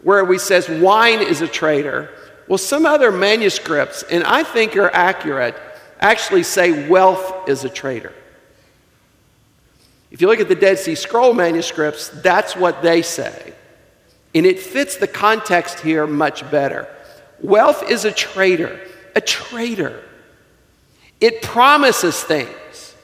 where 0.02 0.24
we 0.24 0.38
says 0.38 0.68
wine 0.68 1.20
is 1.20 1.40
a 1.40 1.48
traitor. 1.48 2.10
Well, 2.48 2.58
some 2.58 2.84
other 2.84 3.12
manuscripts, 3.12 4.02
and 4.02 4.24
I 4.24 4.42
think 4.42 4.76
are 4.76 4.90
accurate, 4.92 5.54
actually 6.00 6.42
say 6.42 6.88
wealth 6.88 7.48
is 7.48 7.64
a 7.64 7.68
traitor. 7.68 8.12
If 10.10 10.20
you 10.20 10.26
look 10.26 10.40
at 10.40 10.48
the 10.48 10.56
Dead 10.56 10.78
Sea 10.80 10.96
Scroll 10.96 11.32
manuscripts, 11.32 12.08
that's 12.08 12.56
what 12.56 12.82
they 12.82 13.02
say. 13.02 13.54
And 14.34 14.44
it 14.44 14.58
fits 14.58 14.96
the 14.96 15.06
context 15.06 15.80
here 15.80 16.06
much 16.08 16.48
better. 16.50 16.88
Wealth 17.42 17.88
is 17.88 18.04
a 18.04 18.12
traitor, 18.12 18.80
a 19.16 19.20
traitor. 19.20 20.02
It 21.20 21.42
promises 21.42 22.22
things, 22.22 22.94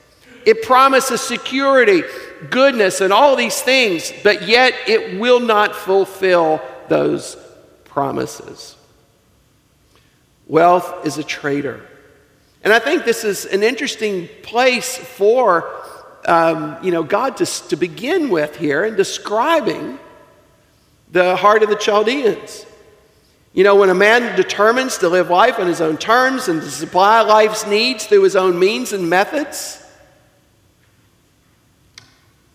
it 0.44 0.62
promises 0.62 1.20
security, 1.20 2.02
goodness, 2.50 3.00
and 3.00 3.12
all 3.12 3.36
these 3.36 3.60
things, 3.60 4.12
but 4.22 4.46
yet 4.48 4.74
it 4.86 5.18
will 5.18 5.40
not 5.40 5.74
fulfill 5.74 6.60
those 6.88 7.36
promises. 7.84 8.76
Wealth 10.46 11.04
is 11.04 11.18
a 11.18 11.24
traitor. 11.24 11.84
And 12.62 12.72
I 12.72 12.78
think 12.78 13.04
this 13.04 13.24
is 13.24 13.44
an 13.46 13.62
interesting 13.62 14.28
place 14.42 14.96
for 14.96 15.70
um, 16.26 16.76
you 16.82 16.90
know, 16.90 17.02
God 17.02 17.36
to, 17.38 17.46
to 17.68 17.76
begin 17.76 18.30
with 18.30 18.56
here 18.56 18.84
in 18.84 18.96
describing 18.96 19.98
the 21.10 21.36
heart 21.36 21.62
of 21.62 21.70
the 21.70 21.76
Chaldeans. 21.76 22.66
You 23.56 23.64
know, 23.64 23.74
when 23.74 23.90
a 23.90 23.94
man 23.94 24.36
determines 24.36 24.98
to 24.98 25.08
live 25.08 25.30
life 25.30 25.58
on 25.58 25.66
his 25.66 25.80
own 25.80 25.96
terms 25.96 26.46
and 26.46 26.60
to 26.60 26.70
supply 26.70 27.22
life's 27.22 27.66
needs 27.66 28.06
through 28.06 28.22
his 28.22 28.36
own 28.36 28.56
means 28.56 28.92
and 28.92 29.10
methods, 29.10 29.84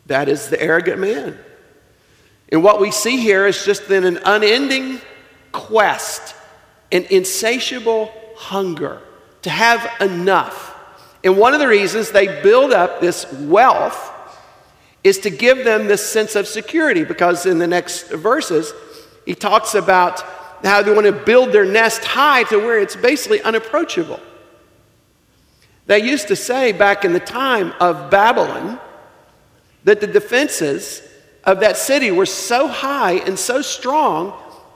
that 0.06 0.30
is 0.30 0.48
the 0.48 0.62
arrogant 0.62 1.00
man. 1.00 1.38
And 2.50 2.64
what 2.64 2.80
we 2.80 2.92
see 2.92 3.18
here 3.18 3.46
is 3.46 3.66
just 3.66 3.90
then 3.90 4.06
an 4.06 4.20
unending 4.24 5.02
quest, 5.52 6.36
an 6.94 7.04
insatiable 7.10 8.14
hunger 8.38 9.02
to 9.42 9.50
have 9.50 9.90
enough 10.00 10.72
and 11.24 11.38
one 11.38 11.54
of 11.54 11.60
the 11.60 11.68
reasons 11.68 12.12
they 12.12 12.42
build 12.42 12.72
up 12.72 13.00
this 13.00 13.32
wealth 13.34 14.10
is 15.04 15.20
to 15.20 15.30
give 15.30 15.64
them 15.64 15.88
this 15.88 16.06
sense 16.06 16.36
of 16.36 16.48
security, 16.48 17.04
because 17.04 17.46
in 17.46 17.60
the 17.60 17.68
next 17.68 18.10
verses, 18.10 18.74
he 19.26 19.36
talks 19.36 19.76
about 19.76 20.24
how 20.64 20.82
they 20.82 20.94
want 20.94 21.06
to 21.06 21.12
build 21.12 21.52
their 21.52 21.66
nest 21.66 22.04
high 22.04 22.44
to 22.44 22.58
where 22.58 22.80
it's 22.80 22.96
basically 22.96 23.42
unapproachable. 23.42 24.20
They 25.88 26.00
used 26.00 26.28
to 26.30 26.36
say 26.36 26.72
back 26.72 27.04
in 27.04 27.14
the 27.14 27.20
time 27.20 27.74
of 27.80 28.10
Babylon 28.10 28.80
that 29.84 30.00
the 30.00 30.08
defenses 30.08 31.02
of 31.44 31.60
that 31.62 31.78
city 31.78 32.12
were 32.12 32.26
so 32.26 32.68
high 32.68 33.14
and 33.14 33.38
so 33.38 33.62
strong, 33.62 34.34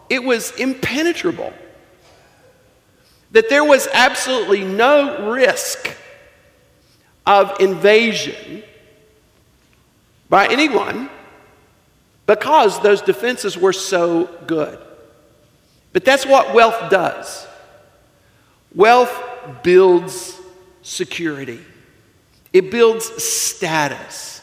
it 0.10 0.24
was 0.24 0.51
impenetrable. 0.51 1.54
That 3.32 3.50
there 3.50 3.63
was 3.63 3.88
absolutely 3.94 4.63
no 4.63 5.30
risk 5.32 5.96
of 7.25 7.60
invasion 7.60 8.63
by 10.30 10.48
anyone 10.48 11.10
because 12.25 12.82
those 12.82 13.01
defenses 13.01 13.58
were 13.58 13.74
so 13.74 14.25
good. 14.48 14.80
But 15.96 16.04
that's 16.04 16.25
what 16.25 16.54
wealth 16.54 16.92
does. 16.92 17.48
Wealth 18.74 19.18
builds 19.64 20.38
security, 20.82 21.62
it 22.52 22.70
builds 22.70 23.06
status, 23.24 24.42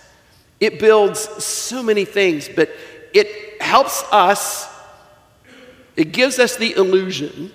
it 0.60 0.80
builds 0.80 1.20
so 1.44 1.82
many 1.82 2.06
things, 2.06 2.48
but 2.48 2.70
it 3.12 3.60
helps 3.60 4.02
us, 4.10 4.66
it 5.94 6.12
gives 6.12 6.38
us 6.38 6.56
the 6.56 6.72
illusion 6.74 7.52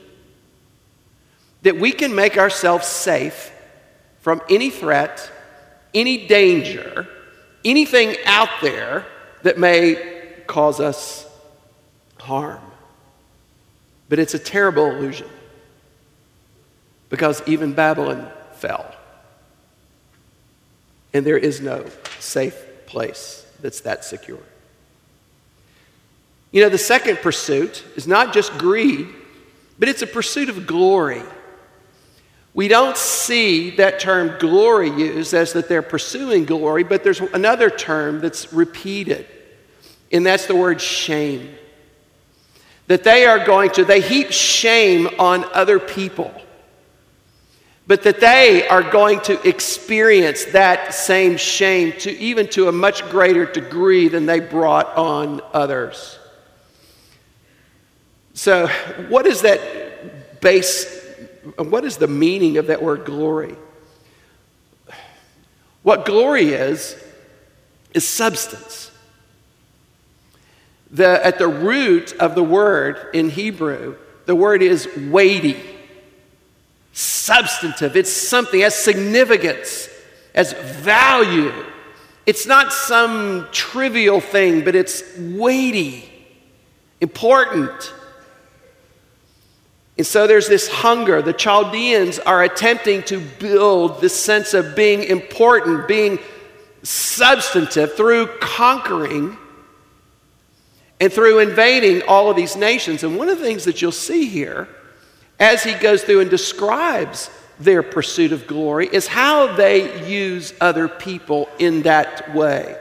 that 1.63 1.77
we 1.77 1.91
can 1.91 2.13
make 2.13 2.37
ourselves 2.37 2.85
safe 2.85 3.51
from 4.19 4.43
any 4.47 4.69
threat, 4.69 5.27
any 5.95 6.27
danger, 6.27 7.07
anything 7.65 8.15
out 8.27 8.61
there 8.61 9.07
that 9.41 9.57
may 9.57 10.35
cause 10.45 10.79
us 10.79 11.27
harm. 12.19 12.66
But 14.09 14.19
it's 14.19 14.33
a 14.33 14.39
terrible 14.39 14.91
illusion 14.91 15.27
because 17.09 17.41
even 17.47 17.73
Babylon 17.73 18.29
fell. 18.53 18.93
And 21.13 21.25
there 21.25 21.37
is 21.37 21.61
no 21.61 21.85
safe 22.19 22.55
place 22.85 23.45
that's 23.61 23.81
that 23.81 24.05
secure. 24.05 24.39
You 26.51 26.63
know, 26.63 26.69
the 26.69 26.77
second 26.77 27.17
pursuit 27.17 27.83
is 27.95 28.07
not 28.07 28.33
just 28.33 28.57
greed, 28.57 29.07
but 29.79 29.89
it's 29.89 30.01
a 30.01 30.07
pursuit 30.07 30.49
of 30.49 30.65
glory. 30.65 31.23
We 32.53 32.67
don't 32.67 32.97
see 32.97 33.71
that 33.71 33.99
term 33.99 34.39
glory 34.39 34.89
used 34.89 35.33
as 35.33 35.53
that 35.53 35.69
they're 35.69 35.83
pursuing 35.83 36.45
glory, 36.45 36.83
but 36.83 37.03
there's 37.03 37.19
another 37.19 37.69
term 37.69 38.19
that's 38.19 38.51
repeated, 38.51 39.27
and 40.11 40.25
that's 40.25 40.47
the 40.47 40.55
word 40.55 40.81
shame. 40.81 41.55
That 42.87 43.03
they 43.03 43.25
are 43.25 43.43
going 43.43 43.71
to, 43.71 43.85
they 43.85 44.01
heap 44.01 44.31
shame 44.31 45.07
on 45.19 45.45
other 45.53 45.79
people, 45.79 46.33
but 47.85 48.03
that 48.03 48.19
they 48.19 48.67
are 48.67 48.83
going 48.83 49.19
to 49.21 49.47
experience 49.47 50.45
that 50.45 50.93
same 50.93 51.37
shame 51.37 51.93
to 51.99 52.11
even 52.17 52.47
to 52.49 52.69
a 52.69 52.71
much 52.71 53.07
greater 53.09 53.45
degree 53.45 54.07
than 54.07 54.25
they 54.25 54.39
brought 54.39 54.95
on 54.95 55.41
others. 55.53 56.17
So, 58.33 58.67
what 59.09 59.25
is 59.25 59.41
that 59.41 60.41
base 60.41 60.97
what 61.55 61.85
is 61.85 61.97
the 61.97 62.07
meaning 62.07 62.57
of 62.57 62.67
that 62.67 62.81
word 62.81 63.05
glory? 63.05 63.55
What 65.83 66.05
glory 66.05 66.49
is, 66.49 67.01
is 67.93 68.07
substance. 68.07 68.91
The, 70.91 71.25
at 71.25 71.37
the 71.37 71.47
root 71.47 72.13
of 72.13 72.35
the 72.35 72.43
word 72.43 73.09
in 73.13 73.29
Hebrew, 73.29 73.97
the 74.25 74.35
word 74.35 74.61
is 74.61 74.87
weighty, 74.95 75.57
substantive. 76.93 77.95
It's 77.95 78.11
something, 78.11 78.61
has 78.61 78.75
significance, 78.75 79.89
as 80.33 80.53
value. 80.53 81.51
It's 82.25 82.45
not 82.45 82.71
some 82.71 83.47
trivial 83.51 84.21
thing, 84.21 84.63
but 84.63 84.75
it's 84.75 85.03
weighty, 85.17 86.09
important. 87.01 87.93
And 89.97 90.05
so 90.05 90.27
there's 90.27 90.47
this 90.47 90.67
hunger. 90.67 91.21
The 91.21 91.33
Chaldeans 91.33 92.19
are 92.19 92.43
attempting 92.43 93.03
to 93.03 93.19
build 93.19 93.99
this 93.99 94.15
sense 94.15 94.53
of 94.53 94.75
being 94.75 95.03
important, 95.03 95.87
being 95.87 96.19
substantive 96.83 97.95
through 97.95 98.27
conquering 98.39 99.37
and 100.99 101.11
through 101.11 101.39
invading 101.39 102.01
all 102.07 102.29
of 102.29 102.35
these 102.35 102.55
nations. 102.55 103.03
And 103.03 103.17
one 103.17 103.29
of 103.29 103.37
the 103.37 103.45
things 103.45 103.65
that 103.65 103.81
you'll 103.81 103.91
see 103.91 104.27
here 104.27 104.67
as 105.39 105.63
he 105.63 105.73
goes 105.73 106.03
through 106.03 106.21
and 106.21 106.29
describes 106.29 107.29
their 107.59 107.83
pursuit 107.83 108.31
of 108.31 108.47
glory 108.47 108.87
is 108.91 109.07
how 109.07 109.55
they 109.55 110.07
use 110.07 110.53
other 110.61 110.87
people 110.87 111.49
in 111.59 111.83
that 111.83 112.33
way. 112.33 112.77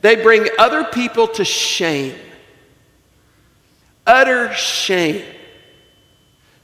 They 0.00 0.16
bring 0.16 0.46
other 0.58 0.84
people 0.84 1.26
to 1.28 1.44
shame, 1.44 2.14
utter 4.06 4.52
shame 4.54 5.24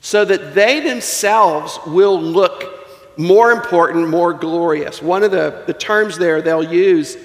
so 0.01 0.25
that 0.25 0.55
they 0.55 0.81
themselves 0.81 1.79
will 1.87 2.21
look 2.21 2.75
more 3.17 3.53
important, 3.53 4.09
more 4.09 4.35
glorious. 4.35 5.01
One 5.01 5.23
of 5.23 5.31
the, 5.31 5.63
the 5.67 5.73
terms 5.73 6.19
there 6.19 6.43
they'll 6.43 6.63
use, 6.63 7.17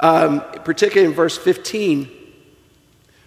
um, 0.00 0.40
particularly 0.64 1.10
in 1.10 1.14
verse 1.14 1.36
15, 1.36 2.10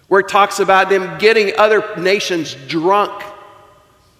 where 0.07 0.21
it 0.21 0.27
talks 0.27 0.59
about 0.59 0.89
them 0.89 1.17
getting 1.17 1.57
other 1.57 1.83
nations 1.97 2.55
drunk 2.67 3.23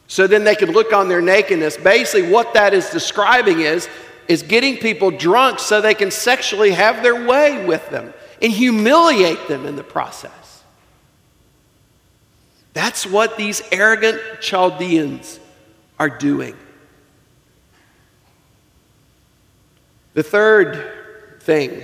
so 0.07 0.25
then 0.25 0.43
they 0.43 0.55
can 0.55 0.71
look 0.71 0.93
on 0.93 1.09
their 1.09 1.21
nakedness. 1.21 1.77
Basically, 1.77 2.31
what 2.31 2.53
that 2.53 2.73
is 2.73 2.89
describing 2.89 3.59
is, 3.59 3.89
is 4.27 4.41
getting 4.41 4.77
people 4.77 5.11
drunk 5.11 5.59
so 5.59 5.81
they 5.81 5.93
can 5.93 6.11
sexually 6.11 6.71
have 6.71 7.03
their 7.03 7.27
way 7.27 7.65
with 7.65 7.89
them 7.89 8.13
and 8.41 8.51
humiliate 8.51 9.47
them 9.47 9.65
in 9.65 9.75
the 9.75 9.83
process. 9.83 10.63
That's 12.73 13.05
what 13.05 13.37
these 13.37 13.61
arrogant 13.71 14.21
Chaldeans 14.39 15.39
are 15.99 16.09
doing. 16.09 16.55
The 20.13 20.23
third 20.23 21.41
thing 21.41 21.83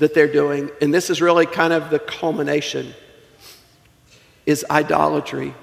that 0.00 0.14
they're 0.14 0.32
doing, 0.32 0.70
and 0.80 0.92
this 0.92 1.10
is 1.10 1.22
really 1.22 1.46
kind 1.46 1.72
of 1.72 1.90
the 1.90 1.98
culmination, 1.98 2.92
is 4.46 4.66
idolatry. 4.68 5.54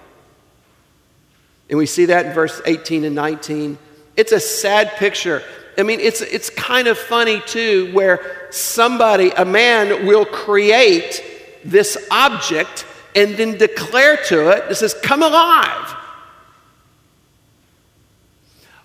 And 1.69 1.77
we 1.77 1.85
see 1.85 2.05
that 2.05 2.27
in 2.27 2.33
verse 2.33 2.61
18 2.65 3.03
and 3.03 3.15
19. 3.15 3.77
It's 4.15 4.31
a 4.31 4.39
sad 4.39 4.91
picture. 4.97 5.43
I 5.77 5.83
mean, 5.83 5.99
it's, 5.99 6.21
it's 6.21 6.49
kind 6.49 6.87
of 6.87 6.97
funny 6.97 7.41
too, 7.41 7.91
where 7.93 8.47
somebody, 8.51 9.31
a 9.31 9.43
man, 9.43 10.05
will 10.05 10.25
create 10.25 11.23
this 11.65 12.07
object 12.09 12.85
and 13.15 13.35
then 13.35 13.57
declare 13.57 14.17
to 14.27 14.51
it, 14.51 14.69
this 14.69 14.79
says, 14.79 14.93
come 14.93 15.23
alive. 15.23 15.95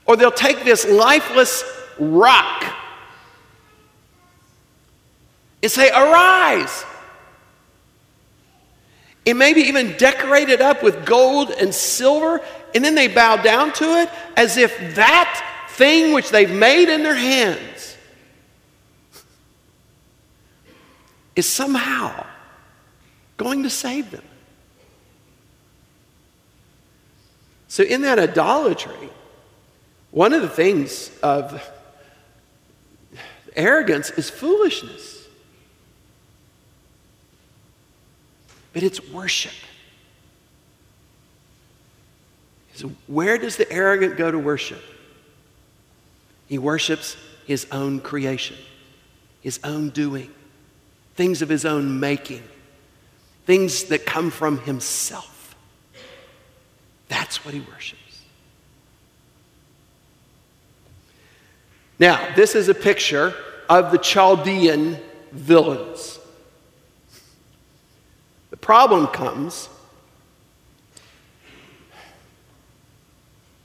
Or 0.06 0.16
they'll 0.16 0.32
take 0.32 0.64
this 0.64 0.88
lifeless 0.88 1.62
rock 1.98 2.64
and 5.62 5.70
say, 5.70 5.90
arise. 5.90 6.85
And 9.27 9.38
maybe 9.38 9.62
even 9.62 9.96
decorate 9.96 10.48
it 10.48 10.61
up 10.61 10.83
with 10.83 11.05
gold 11.07 11.51
and 11.51 11.75
silver, 11.75 12.40
and 12.75 12.85
then 12.85 12.94
they 12.94 13.09
bow 13.09 13.37
down 13.37 13.72
to 13.75 13.85
it 14.01 14.11
as 14.37 14.57
if 14.57 14.96
that 14.96 15.66
thing 15.70 16.12
which 16.12 16.31
they've 16.31 16.51
made 16.51 16.88
in 16.88 17.03
their 17.03 17.14
hands 17.14 17.96
is 21.37 21.46
somehow 21.46 22.27
going 23.37 23.62
to 23.62 23.70
save 23.70 24.11
them. 24.11 24.25
So, 27.68 27.83
in 27.85 28.03
that 28.03 28.18
idolatry, 28.18 29.09
One 30.12 30.35
of 30.35 30.42
the 30.42 30.48
things 30.48 31.11
of 31.22 31.72
arrogance 33.57 34.11
is 34.11 34.29
foolishness, 34.29 35.12
but 38.72 38.82
it's 38.82 39.06
worship. 39.11 39.52
So, 42.74 42.90
where 43.06 43.37
does 43.38 43.56
the 43.56 43.70
arrogant 43.70 44.16
go 44.16 44.30
to 44.30 44.38
worship? 44.38 44.82
He 46.48 46.58
worships 46.58 47.16
his 47.46 47.66
own 47.70 48.00
creation, 48.00 48.56
his 49.40 49.61
own 49.62 49.90
doing, 49.90 50.30
things 51.14 51.42
of 51.42 51.48
his 51.48 51.64
own 51.64 52.00
making, 52.00 52.42
things 53.46 53.85
that 53.85 54.06
come 54.06 54.30
from 54.30 54.58
himself. 54.58 55.54
That's 57.08 57.44
what 57.44 57.52
he 57.52 57.61
worships. 57.61 58.00
Now, 61.98 62.35
this 62.35 62.54
is 62.54 62.68
a 62.68 62.74
picture 62.74 63.35
of 63.68 63.92
the 63.92 63.98
Chaldean 63.98 64.98
villains. 65.30 66.12
Problem 68.62 69.09
comes 69.09 69.68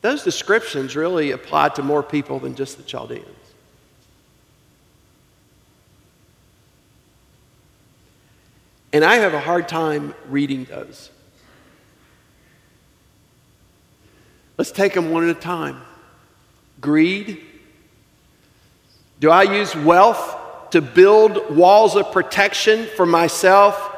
those 0.01 0.23
descriptions 0.23 0.95
really 0.95 1.31
apply 1.31 1.69
to 1.69 1.83
more 1.83 2.01
people 2.01 2.39
than 2.39 2.55
just 2.55 2.77
the 2.77 2.83
Chaldeans. 2.83 3.25
And 8.93 9.03
I 9.03 9.15
have 9.15 9.33
a 9.33 9.39
hard 9.39 9.67
time 9.67 10.15
reading 10.29 10.63
those. 10.65 11.09
Let's 14.57 14.71
take 14.71 14.93
them 14.93 15.11
one 15.11 15.29
at 15.29 15.35
a 15.35 15.39
time. 15.39 15.81
Greed, 16.79 17.43
do 19.19 19.29
I 19.29 19.43
use 19.43 19.75
wealth 19.75 20.69
to 20.71 20.81
build 20.81 21.55
walls 21.55 21.95
of 21.95 22.11
protection 22.11 22.87
for 22.95 23.05
myself? 23.05 23.95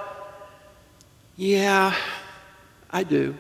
Yeah, 1.40 1.96
I 2.92 3.04
do. 3.04 3.34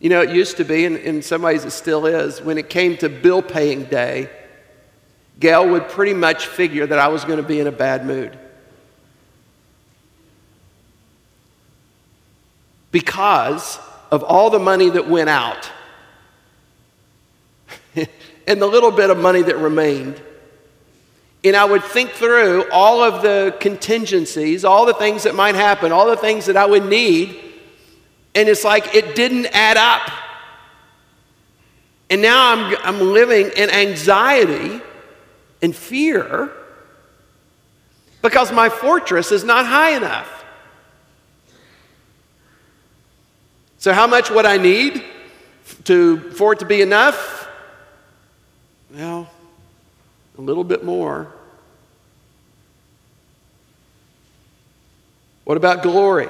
You 0.00 0.08
know, 0.08 0.22
it 0.22 0.30
used 0.30 0.56
to 0.56 0.64
be, 0.64 0.86
and 0.86 0.96
in 0.96 1.20
some 1.20 1.42
ways 1.42 1.66
it 1.66 1.72
still 1.72 2.06
is, 2.06 2.40
when 2.40 2.56
it 2.56 2.70
came 2.70 2.96
to 2.96 3.10
bill 3.10 3.42
paying 3.42 3.84
day, 3.84 4.30
Gail 5.38 5.68
would 5.68 5.90
pretty 5.90 6.14
much 6.14 6.46
figure 6.46 6.86
that 6.86 6.98
I 6.98 7.08
was 7.08 7.26
going 7.26 7.36
to 7.36 7.42
be 7.42 7.60
in 7.60 7.66
a 7.66 7.72
bad 7.72 8.06
mood. 8.06 8.38
Because 12.90 13.78
of 14.10 14.22
all 14.22 14.48
the 14.48 14.58
money 14.58 14.88
that 14.88 15.06
went 15.06 15.28
out. 15.28 15.70
and 17.94 18.62
the 18.62 18.66
little 18.66 18.90
bit 18.90 19.10
of 19.10 19.18
money 19.18 19.42
that 19.42 19.58
remained. 19.58 20.18
And 21.44 21.54
I 21.54 21.64
would 21.66 21.84
think 21.84 22.10
through 22.10 22.70
all 22.70 23.04
of 23.04 23.20
the 23.20 23.54
contingencies, 23.60 24.64
all 24.64 24.86
the 24.86 24.94
things 24.94 25.24
that 25.24 25.34
might 25.34 25.54
happen, 25.54 25.92
all 25.92 26.06
the 26.06 26.16
things 26.16 26.46
that 26.46 26.56
I 26.56 26.64
would 26.64 26.86
need. 26.86 27.38
And 28.34 28.48
it's 28.48 28.64
like 28.64 28.94
it 28.94 29.14
didn't 29.14 29.46
add 29.52 29.76
up. 29.76 30.10
And 32.08 32.22
now 32.22 32.52
I'm, 32.52 32.76
I'm 32.82 33.12
living 33.12 33.50
in 33.56 33.68
anxiety 33.70 34.80
and 35.60 35.76
fear 35.76 36.50
because 38.22 38.50
my 38.50 38.70
fortress 38.70 39.30
is 39.30 39.44
not 39.44 39.66
high 39.66 39.90
enough. 39.90 40.44
So, 43.78 43.92
how 43.92 44.06
much 44.06 44.30
would 44.30 44.46
I 44.46 44.56
need 44.56 45.04
to, 45.84 46.30
for 46.30 46.54
it 46.54 46.60
to 46.60 46.64
be 46.64 46.80
enough? 46.80 47.48
Well, 48.94 49.28
a 50.36 50.40
little 50.40 50.64
bit 50.64 50.84
more. 50.84 51.32
What 55.44 55.56
about 55.56 55.82
glory? 55.82 56.28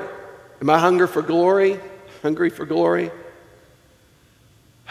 Am 0.60 0.70
I 0.70 0.78
hungry 0.78 1.06
for 1.06 1.22
glory? 1.22 1.80
Hungry 2.22 2.50
for 2.50 2.66
glory? 2.66 3.10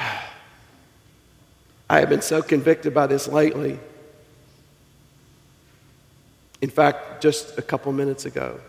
I 1.89 1.99
have 1.99 2.09
been 2.09 2.21
so 2.21 2.41
convicted 2.41 2.93
by 2.93 3.07
this 3.07 3.27
lately. 3.27 3.79
In 6.61 6.69
fact, 6.69 7.21
just 7.21 7.57
a 7.57 7.61
couple 7.61 7.91
minutes 7.91 8.25
ago. 8.25 8.59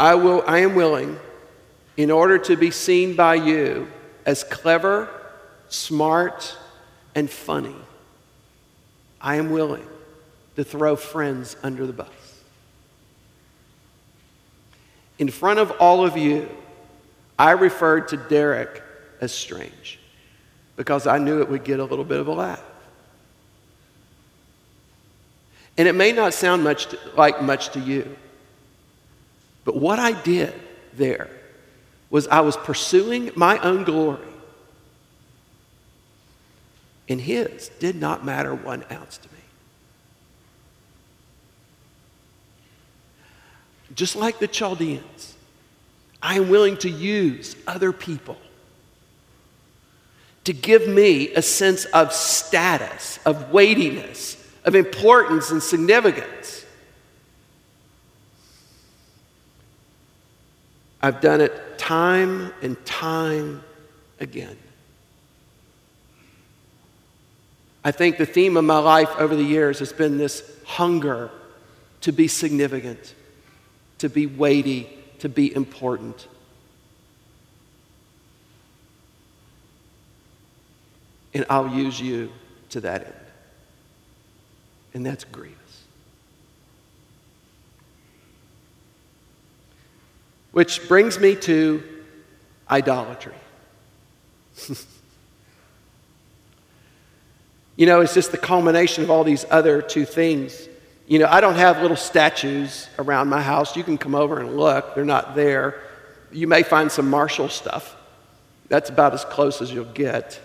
I, 0.00 0.14
will, 0.14 0.42
I 0.46 0.60
am 0.60 0.74
willing, 0.74 1.18
in 1.96 2.10
order 2.10 2.38
to 2.38 2.56
be 2.56 2.70
seen 2.70 3.14
by 3.14 3.34
you 3.34 3.88
as 4.24 4.44
clever 4.44 5.08
smart, 5.68 6.56
and 7.18 7.28
funny, 7.28 7.74
I 9.20 9.36
am 9.36 9.50
willing 9.50 9.84
to 10.54 10.62
throw 10.62 10.94
friends 10.94 11.56
under 11.64 11.84
the 11.84 11.92
bus. 11.92 12.06
In 15.18 15.28
front 15.28 15.58
of 15.58 15.72
all 15.80 16.04
of 16.04 16.16
you, 16.16 16.48
I 17.36 17.50
referred 17.52 18.06
to 18.08 18.16
Derek 18.16 18.84
as 19.20 19.32
strange 19.32 19.98
because 20.76 21.08
I 21.08 21.18
knew 21.18 21.42
it 21.42 21.50
would 21.50 21.64
get 21.64 21.80
a 21.80 21.84
little 21.84 22.04
bit 22.04 22.20
of 22.20 22.28
a 22.28 22.32
laugh. 22.32 22.62
And 25.76 25.88
it 25.88 25.96
may 25.96 26.12
not 26.12 26.34
sound 26.34 26.62
much 26.62 26.86
to, 26.86 26.98
like 27.16 27.42
much 27.42 27.70
to 27.70 27.80
you, 27.80 28.16
but 29.64 29.74
what 29.74 29.98
I 29.98 30.12
did 30.22 30.54
there 30.94 31.28
was 32.10 32.28
I 32.28 32.42
was 32.42 32.56
pursuing 32.56 33.32
my 33.34 33.58
own 33.58 33.82
glory 33.82 34.20
and 37.08 37.20
his 37.20 37.70
did 37.80 37.96
not 37.96 38.24
matter 38.24 38.54
one 38.54 38.84
ounce 38.90 39.18
to 39.18 39.28
me. 39.28 39.34
Just 43.94 44.16
like 44.16 44.38
the 44.38 44.48
Chaldeans, 44.48 45.34
I 46.22 46.36
am 46.36 46.50
willing 46.50 46.76
to 46.78 46.90
use 46.90 47.56
other 47.66 47.92
people 47.92 48.36
to 50.44 50.52
give 50.52 50.86
me 50.88 51.32
a 51.34 51.42
sense 51.42 51.84
of 51.86 52.12
status, 52.12 53.18
of 53.24 53.50
weightiness, 53.50 54.36
of 54.64 54.74
importance 54.74 55.50
and 55.50 55.62
significance. 55.62 56.64
I've 61.00 61.20
done 61.20 61.40
it 61.40 61.78
time 61.78 62.52
and 62.60 62.82
time 62.84 63.62
again. 64.20 64.56
I 67.88 67.90
think 67.90 68.18
the 68.18 68.26
theme 68.26 68.58
of 68.58 68.66
my 68.66 68.76
life 68.76 69.08
over 69.16 69.34
the 69.34 69.42
years 69.42 69.78
has 69.78 69.94
been 69.94 70.18
this 70.18 70.42
hunger 70.66 71.30
to 72.02 72.12
be 72.12 72.28
significant, 72.28 73.14
to 73.96 74.10
be 74.10 74.26
weighty, 74.26 74.90
to 75.20 75.30
be 75.30 75.56
important. 75.56 76.28
And 81.32 81.46
I'll 81.48 81.70
use 81.70 81.98
you 81.98 82.30
to 82.68 82.82
that 82.82 83.06
end. 83.06 83.14
And 84.92 85.06
that's 85.06 85.24
grievous. 85.24 85.56
Which 90.52 90.86
brings 90.88 91.18
me 91.18 91.36
to 91.36 91.82
idolatry. 92.70 93.32
You 97.78 97.86
know, 97.86 98.00
it's 98.00 98.12
just 98.12 98.32
the 98.32 98.38
culmination 98.38 99.04
of 99.04 99.10
all 99.10 99.22
these 99.22 99.44
other 99.52 99.80
two 99.80 100.04
things. 100.04 100.68
You 101.06 101.20
know, 101.20 101.28
I 101.30 101.40
don't 101.40 101.54
have 101.54 101.80
little 101.80 101.96
statues 101.96 102.88
around 102.98 103.28
my 103.28 103.40
house. 103.40 103.76
You 103.76 103.84
can 103.84 103.96
come 103.96 104.16
over 104.16 104.40
and 104.40 104.56
look, 104.56 104.96
they're 104.96 105.04
not 105.04 105.36
there. 105.36 105.80
You 106.32 106.48
may 106.48 106.64
find 106.64 106.90
some 106.90 107.08
Marshall 107.08 107.48
stuff. 107.48 107.96
That's 108.68 108.90
about 108.90 109.14
as 109.14 109.24
close 109.24 109.62
as 109.62 109.72
you'll 109.72 109.84
get. 109.84 110.40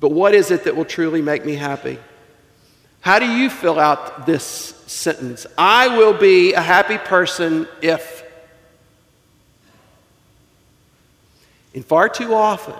But 0.00 0.10
what 0.10 0.34
is 0.34 0.50
it 0.50 0.64
that 0.64 0.74
will 0.74 0.84
truly 0.84 1.22
make 1.22 1.46
me 1.46 1.54
happy? 1.54 2.00
How 3.00 3.20
do 3.20 3.26
you 3.26 3.50
fill 3.50 3.78
out 3.78 4.26
this 4.26 4.44
sentence? 4.88 5.46
I 5.56 5.96
will 5.96 6.12
be 6.12 6.54
a 6.54 6.60
happy 6.60 6.98
person 6.98 7.68
if. 7.80 8.24
And 11.72 11.86
far 11.86 12.08
too 12.08 12.34
often, 12.34 12.74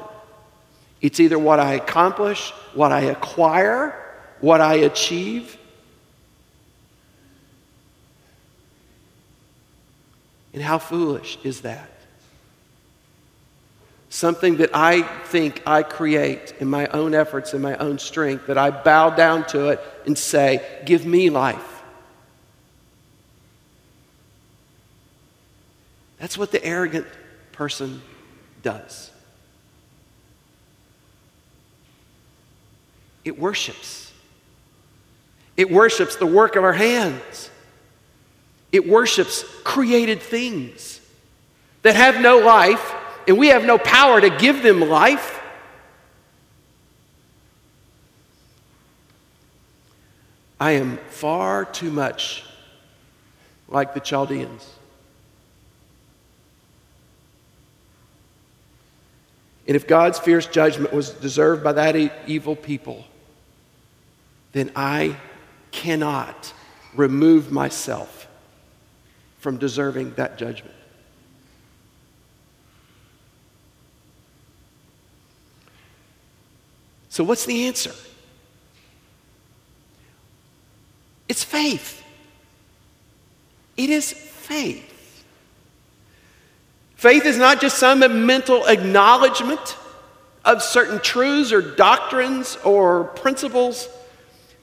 it's 1.00 1.18
either 1.20 1.38
what 1.38 1.58
I 1.58 1.74
accomplish, 1.74 2.50
what 2.74 2.92
I 2.92 3.02
acquire, 3.02 3.94
what 4.40 4.60
I 4.60 4.74
achieve. 4.74 5.56
And 10.52 10.62
how 10.62 10.78
foolish 10.78 11.38
is 11.42 11.62
that? 11.62 11.88
Something 14.10 14.56
that 14.56 14.70
I 14.74 15.02
think 15.02 15.62
I 15.66 15.82
create 15.84 16.54
in 16.58 16.68
my 16.68 16.88
own 16.88 17.14
efforts 17.14 17.54
and 17.54 17.62
my 17.62 17.76
own 17.76 17.98
strength, 17.98 18.48
that 18.48 18.58
I 18.58 18.70
bow 18.70 19.10
down 19.10 19.46
to 19.48 19.68
it 19.68 19.80
and 20.04 20.18
say, 20.18 20.80
Give 20.84 21.06
me 21.06 21.30
life. 21.30 21.82
That's 26.18 26.36
what 26.36 26.50
the 26.50 26.62
arrogant 26.62 27.06
person 27.52 28.02
does. 28.62 29.10
It 33.24 33.38
worships. 33.38 34.12
It 35.56 35.70
worships 35.70 36.16
the 36.16 36.26
work 36.26 36.56
of 36.56 36.64
our 36.64 36.72
hands. 36.72 37.50
It 38.72 38.88
worships 38.88 39.44
created 39.64 40.22
things 40.22 41.00
that 41.83 41.96
have 41.96 42.20
no 42.20 42.38
life, 42.38 42.94
and 43.26 43.38
we 43.38 43.48
have 43.48 43.64
no 43.64 43.78
power 43.78 44.20
to 44.20 44.30
give 44.30 44.62
them 44.62 44.80
life. 44.80 45.40
I 50.59 50.72
am 50.72 50.98
far 51.09 51.64
too 51.64 51.90
much 51.90 52.44
like 53.68 53.94
the 53.94 54.00
Chaldeans. 54.00 54.68
And 59.66 59.76
if 59.76 59.87
God's 59.87 60.18
fierce 60.18 60.46
judgment 60.46 60.92
was 60.92 61.11
deserved 61.11 61.62
by 61.62 61.72
that 61.72 61.96
evil 62.26 62.56
people, 62.56 63.04
then 64.52 64.70
I 64.74 65.16
cannot 65.70 66.52
remove 66.94 67.52
myself 67.52 68.26
from 69.38 69.56
deserving 69.56 70.14
that 70.14 70.36
judgment. 70.36 70.74
So, 77.08 77.24
what's 77.24 77.44
the 77.44 77.66
answer? 77.66 77.92
It's 81.28 81.44
faith. 81.44 82.02
It 83.76 83.90
is 83.90 84.12
faith. 84.12 85.24
Faith 86.96 87.24
is 87.24 87.38
not 87.38 87.60
just 87.60 87.78
some 87.78 88.00
mental 88.26 88.66
acknowledgement 88.66 89.76
of 90.44 90.62
certain 90.62 91.00
truths 91.00 91.52
or 91.52 91.62
doctrines 91.62 92.58
or 92.64 93.04
principles. 93.04 93.88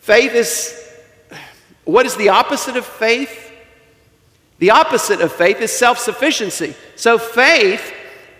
Faith 0.07 0.35
is 0.35 0.73
what 1.83 2.05
is 2.05 2.15
the 2.15 2.29
opposite 2.29 2.77
of 2.77 2.85
faith? 2.85 3.51
The 4.59 4.71
opposite 4.71 5.19
of 5.19 5.33
faith 5.33 5.59
is 5.59 5.69
self 5.69 5.99
sufficiency. 5.99 6.75
So 6.95 7.17
faith 7.17 7.93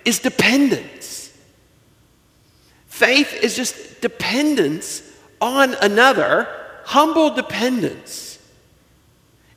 is 0.05 0.19
dependence. 0.19 1.37
Faith 2.85 3.33
is 3.43 3.53
just 3.57 3.99
dependence 3.99 5.03
on 5.41 5.73
another, 5.81 6.47
humble 6.85 7.31
dependence. 7.31 8.39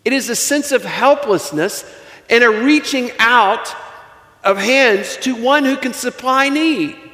It 0.05 0.12
is 0.12 0.29
a 0.31 0.35
sense 0.35 0.73
of 0.73 0.85
helplessness 0.85 1.85
and 2.29 2.42
a 2.42 2.51
reaching 2.51 3.12
out 3.20 3.73
of 4.42 4.59
hands 4.59 5.16
to 5.18 5.37
one 5.37 5.64
who 5.64 5.77
can 5.77 5.92
supply 5.92 6.49
need. 6.49 7.10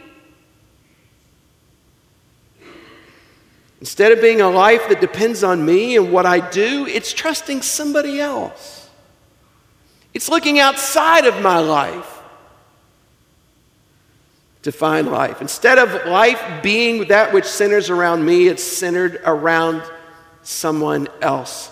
Instead 3.87 4.11
of 4.11 4.21
being 4.21 4.41
a 4.41 4.51
life 4.51 4.89
that 4.89 5.01
depends 5.01 5.45
on 5.45 5.65
me 5.65 5.97
and 5.97 6.11
what 6.11 6.27
I 6.27 6.41
do, 6.51 6.89
it's 6.89 7.13
trusting 7.13 7.63
somebody 7.63 8.19
else. 8.19 8.91
It's 10.13 10.29
looking 10.29 10.59
outside 10.59 11.25
of 11.25 11.41
my 11.41 11.61
life 11.61 12.21
to 14.63 14.73
find 14.73 15.07
life. 15.07 15.41
Instead 15.41 15.79
of 15.79 16.05
life 16.09 16.65
being 16.65 17.07
that 17.07 17.33
which 17.33 17.45
centers 17.45 17.89
around 17.89 18.25
me, 18.25 18.49
it's 18.49 18.65
centered 18.65 19.21
around 19.25 19.85
someone 20.43 21.07
else. 21.23 21.71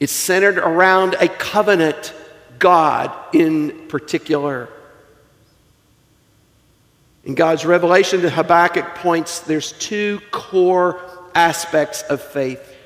It's 0.00 0.12
centered 0.12 0.56
around 0.56 1.12
a 1.20 1.28
covenant 1.28 2.14
God 2.58 3.12
in 3.34 3.86
particular. 3.88 4.70
In 7.24 7.34
God's 7.34 7.64
revelation 7.64 8.20
to 8.22 8.30
Habakkuk 8.30 8.96
points 8.96 9.40
there's 9.40 9.72
two 9.72 10.20
core 10.30 11.00
aspects 11.34 12.02
of 12.02 12.20
faith 12.20 12.76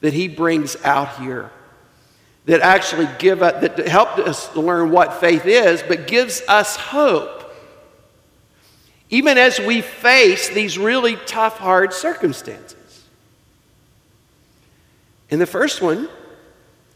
that 0.00 0.12
he 0.12 0.28
brings 0.28 0.76
out 0.84 1.16
here 1.16 1.50
that 2.46 2.60
actually 2.60 3.08
give 3.18 3.42
us, 3.42 3.60
that 3.60 3.86
help 3.86 4.18
us 4.18 4.54
learn 4.56 4.90
what 4.90 5.20
faith 5.20 5.46
is, 5.46 5.82
but 5.82 6.06
gives 6.06 6.42
us 6.48 6.76
hope. 6.76 7.36
Even 9.10 9.38
as 9.38 9.58
we 9.58 9.80
face 9.80 10.48
these 10.48 10.78
really 10.78 11.16
tough, 11.26 11.58
hard 11.58 11.92
circumstances. 11.92 12.76
In 15.28 15.38
the 15.38 15.46
first 15.46 15.82
one, 15.82 16.08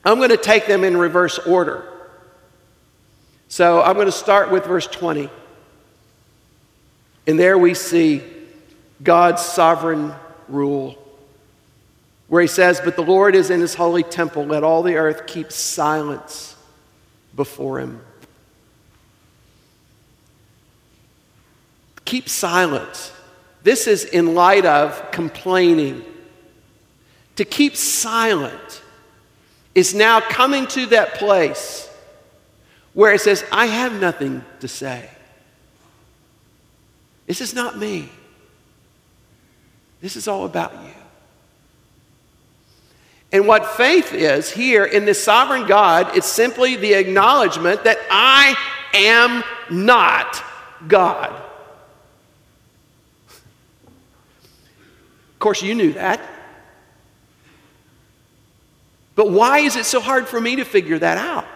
I'm 0.05 0.19
going 0.19 0.31
to 0.31 0.37
take 0.37 0.67
them 0.67 0.85
in 0.85 0.97
reverse 0.97 1.39
order. 1.39 1.89
So 3.49 3.83
I'm 3.83 3.95
going 3.95 4.07
to 4.07 4.13
start 4.13 4.51
with 4.51 4.65
verse 4.65 4.87
20. 4.87 5.31
And 7.27 7.39
there 7.39 7.57
we 7.57 7.75
see 7.75 8.23
God's 9.03 9.43
sovereign 9.43 10.13
rule, 10.49 10.99
where 12.29 12.43
he 12.43 12.49
says, 12.49 12.81
But 12.85 12.97
the 12.97 13.03
Lord 13.03 13.35
is 13.35 13.51
in 13.51 13.61
his 13.61 13.75
holy 13.75 14.03
temple. 14.03 14.45
Let 14.45 14.63
all 14.63 14.83
the 14.83 14.97
earth 14.97 15.27
keep 15.27 15.51
silence 15.51 16.57
before 17.35 17.81
him. 17.81 18.01
Keep 22.05 22.29
silence. 22.29 23.13
This 23.63 23.87
is 23.87 24.05
in 24.05 24.35
light 24.35 24.67
of 24.67 25.11
complaining. 25.11 26.05
To 27.37 27.45
keep 27.45 27.77
silent 27.77 28.83
is 29.75 29.95
now 29.95 30.21
coming 30.21 30.67
to 30.69 30.87
that 30.87 31.15
place 31.15 31.89
where 32.93 33.13
it 33.13 33.21
says, 33.21 33.45
I 33.51 33.67
have 33.67 34.01
nothing 34.01 34.45
to 34.61 34.69
say. 34.69 35.09
This 37.27 37.41
is 37.41 37.55
not 37.55 37.79
me. 37.79 38.09
This 40.01 40.17
is 40.17 40.29
all 40.29 40.45
about 40.45 40.73
you. 40.73 40.91
And 43.33 43.49
what 43.49 43.67
faith 43.77 44.13
is 44.13 44.51
here 44.51 44.85
in 44.85 45.07
this 45.07 45.23
sovereign 45.23 45.67
God, 45.67 46.17
it's 46.17 46.29
simply 46.29 46.77
the 46.77 46.93
acknowledgement 46.95 47.85
that 47.85 47.99
I 48.11 48.55
am 48.95 49.43
not 49.71 50.41
God. 50.87 51.33
Of 55.33 55.39
course, 55.41 55.63
you 55.63 55.75
knew 55.75 55.95
that. 55.95 56.21
But 59.17 59.31
why 59.31 59.61
is 59.61 59.77
it 59.77 59.87
so 59.87 60.01
hard 60.01 60.29
for 60.29 60.41
me 60.41 60.57
to 60.57 60.65
figure 60.65 60.99
that 60.99 61.19
out? 61.19 61.47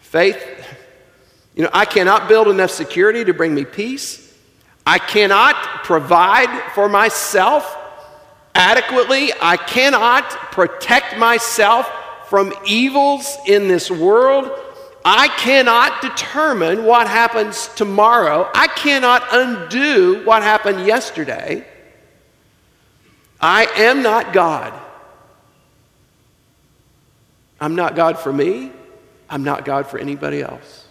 Faith 0.00 0.55
you 1.56 1.62
know, 1.62 1.70
I 1.72 1.86
cannot 1.86 2.28
build 2.28 2.48
enough 2.48 2.70
security 2.70 3.24
to 3.24 3.32
bring 3.32 3.54
me 3.54 3.64
peace. 3.64 4.22
I 4.86 4.98
cannot 4.98 5.56
provide 5.84 6.72
for 6.74 6.88
myself 6.88 7.76
adequately. 8.54 9.32
I 9.40 9.56
cannot 9.56 10.28
protect 10.52 11.18
myself 11.18 11.90
from 12.28 12.52
evils 12.66 13.36
in 13.46 13.68
this 13.68 13.90
world. 13.90 14.50
I 15.04 15.28
cannot 15.28 16.02
determine 16.02 16.84
what 16.84 17.08
happens 17.08 17.68
tomorrow. 17.74 18.50
I 18.54 18.66
cannot 18.66 19.22
undo 19.32 20.24
what 20.24 20.42
happened 20.42 20.86
yesterday. 20.86 21.64
I 23.40 23.66
am 23.76 24.02
not 24.02 24.32
God. 24.32 24.74
I'm 27.60 27.74
not 27.74 27.96
God 27.96 28.18
for 28.18 28.32
me. 28.32 28.72
I'm 29.30 29.44
not 29.44 29.64
God 29.64 29.86
for 29.86 29.98
anybody 29.98 30.42
else. 30.42 30.85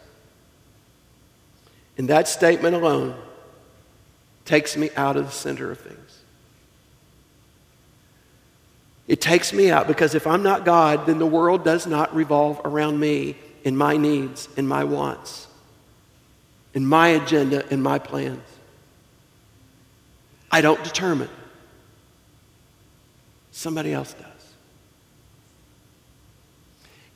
And 1.98 2.10
that 2.10 2.28
statement 2.28 2.76
alone 2.76 3.16
takes 4.44 4.76
me 4.78 4.90
out 4.96 5.18
of 5.18 5.26
the 5.26 5.32
center 5.32 5.72
of 5.72 5.80
things. 5.80 6.00
It 9.08 9.22
takes 9.22 9.54
me 9.54 9.70
out 9.70 9.88
because 9.88 10.16
if 10.16 10.26
I'm 10.26 10.44
not 10.44 10.66
God, 10.66 11.06
then 11.06 11.20
the 11.20 11.26
world 11.26 11.64
does 11.64 11.86
not 11.86 12.16
revolve 12.16 12.60
around 12.66 13.00
me 13.00 13.36
and 13.64 13.78
my 13.78 13.98
needs 13.98 14.50
and 14.58 14.68
my 14.68 14.84
wants 14.84 15.48
and 16.74 16.88
my 16.88 17.10
agenda 17.10 17.66
and 17.72 17.82
my 17.82 18.00
plans. 18.00 18.44
I 20.52 20.62
don't 20.62 20.84
determine. 20.84 21.30
Somebody 23.52 23.94
else 23.94 24.14
does. 24.14 24.26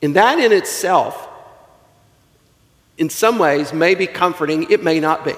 And 0.02 0.16
that 0.16 0.38
in 0.38 0.52
itself 0.52 1.28
in 3.00 3.08
some 3.08 3.38
ways 3.38 3.72
may 3.72 3.94
be 3.94 4.06
comforting, 4.06 4.70
it 4.70 4.84
may 4.84 5.00
not 5.00 5.24
be. 5.24 5.34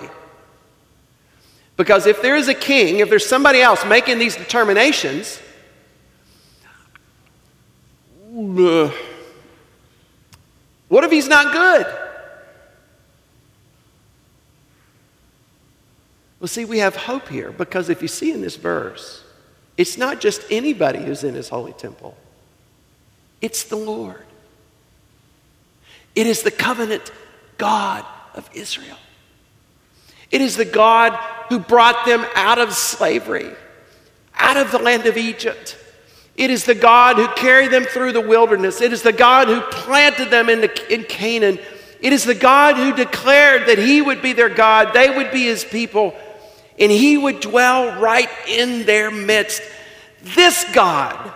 Because 1.77 2.07
if 2.07 2.21
there 2.21 2.35
is 2.35 2.49
a 2.49 2.55
king, 2.55 2.99
if 2.99 3.09
there's 3.09 3.25
somebody 3.25 3.63
else 3.63 3.87
making 3.87 4.19
these 4.19 4.35
determinations, 4.35 5.41
uh, 8.37 8.91
what 10.89 11.05
if 11.05 11.13
he's 11.13 11.29
not 11.29 11.53
good? 11.53 11.87
Well, 16.41 16.49
see, 16.49 16.65
we 16.65 16.79
have 16.79 16.97
hope 16.97 17.29
here 17.29 17.53
because 17.53 17.89
if 17.89 18.03
you 18.03 18.09
see 18.09 18.33
in 18.33 18.41
this 18.41 18.57
verse, 18.57 19.23
it's 19.77 19.97
not 19.97 20.21
just 20.21 20.43
anybody 20.51 20.99
who's 20.99 21.23
in 21.23 21.35
his 21.35 21.49
holy 21.49 21.75
temple, 21.75 22.17
it's 23.41 23.63
the 23.63 23.77
Lord. 23.77 24.25
It 26.17 26.27
is 26.27 26.43
the 26.43 26.51
covenant 26.51 27.13
God 27.63 28.05
of 28.35 28.51
Israel. 28.55 28.97
It 30.33 30.41
is 30.41 30.57
the 30.57 30.65
God 30.65 31.13
who 31.49 31.61
brought 31.61 32.07
them 32.07 32.27
out 32.35 32.59
of 32.59 32.73
slavery, 32.73 33.53
out 34.35 34.57
of 34.57 34.73
the 34.73 34.81
land 34.81 35.07
of 35.07 35.17
Egypt. 35.17 35.79
It 36.37 36.51
is 36.51 36.65
the 36.65 36.75
God 36.75 37.19
who 37.19 37.29
carried 37.37 37.71
them 37.71 37.85
through 37.85 38.15
the 38.15 38.21
wilderness. 38.21 38.81
It 38.81 38.93
is 38.93 39.03
the 39.03 39.13
God 39.13 39.47
who 39.47 39.61
planted 39.61 40.29
them 40.29 40.49
in, 40.49 40.61
the, 40.61 40.93
in 40.93 41.05
Canaan. 41.05 41.61
It 42.01 42.13
is 42.13 42.25
the 42.25 42.35
God 42.35 42.75
who 42.75 42.97
declared 42.97 43.69
that 43.69 43.79
He 43.79 44.03
would 44.03 44.23
be 44.23 44.33
their 44.33 44.49
God, 44.49 44.93
they 44.93 45.17
would 45.17 45.31
be 45.31 45.45
His 45.45 45.65
people, 45.65 46.17
and 46.81 46.91
He 46.91 47.17
would 47.17 47.39
dwell 47.39 48.01
right 48.01 48.29
in 48.49 48.87
their 48.87 49.13
midst. 49.13 49.63
This 50.21 50.65
God 50.73 51.33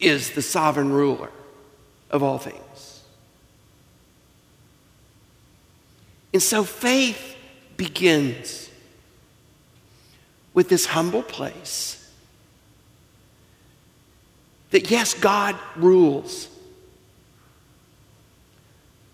is 0.00 0.30
the 0.30 0.40
sovereign 0.40 0.90
ruler 0.90 1.28
of 2.10 2.22
all 2.22 2.38
things. 2.38 2.65
And 6.36 6.42
so 6.42 6.64
faith 6.64 7.34
begins 7.78 8.68
with 10.52 10.68
this 10.68 10.84
humble 10.84 11.22
place 11.22 12.12
that 14.68 14.90
yes, 14.90 15.14
God 15.14 15.56
rules, 15.76 16.50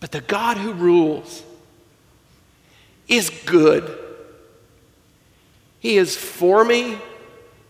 but 0.00 0.10
the 0.10 0.20
God 0.20 0.56
who 0.56 0.72
rules 0.72 1.44
is 3.06 3.30
good. 3.46 3.96
He 5.78 5.98
is 5.98 6.16
for 6.16 6.64
me, 6.64 6.98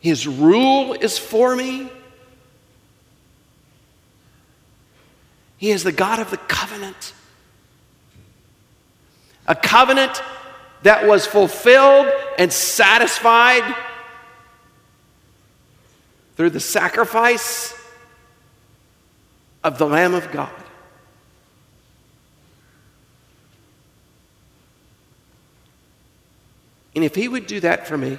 His 0.01 0.27
rule 0.27 0.95
is 0.95 1.19
for 1.19 1.55
me. 1.55 1.91
He 5.59 5.71
is 5.71 5.85
the 5.85 5.93
God 5.93 6.21
of 6.21 6.31
the 6.31 6.39
covenant. 6.39 7.13
A 9.47 9.55
covenant 9.55 10.23
that 10.83 11.07
was 11.07 11.27
fulfilled 11.27 12.13
and 12.39 12.53
satisfied 12.53 13.75
through 16.37 16.51
the 16.51 16.61
sacrifice 16.61 17.75
of 19.63 19.79
the 19.79 19.87
Lamb 19.87 20.15
of 20.15 20.31
God. 20.33 20.51
And 26.95 27.05
if 27.05 27.15
He 27.15 27.29
would 27.29 27.47
do 27.47 27.61
that 27.61 27.87
for 27.87 27.97
me, 27.97 28.19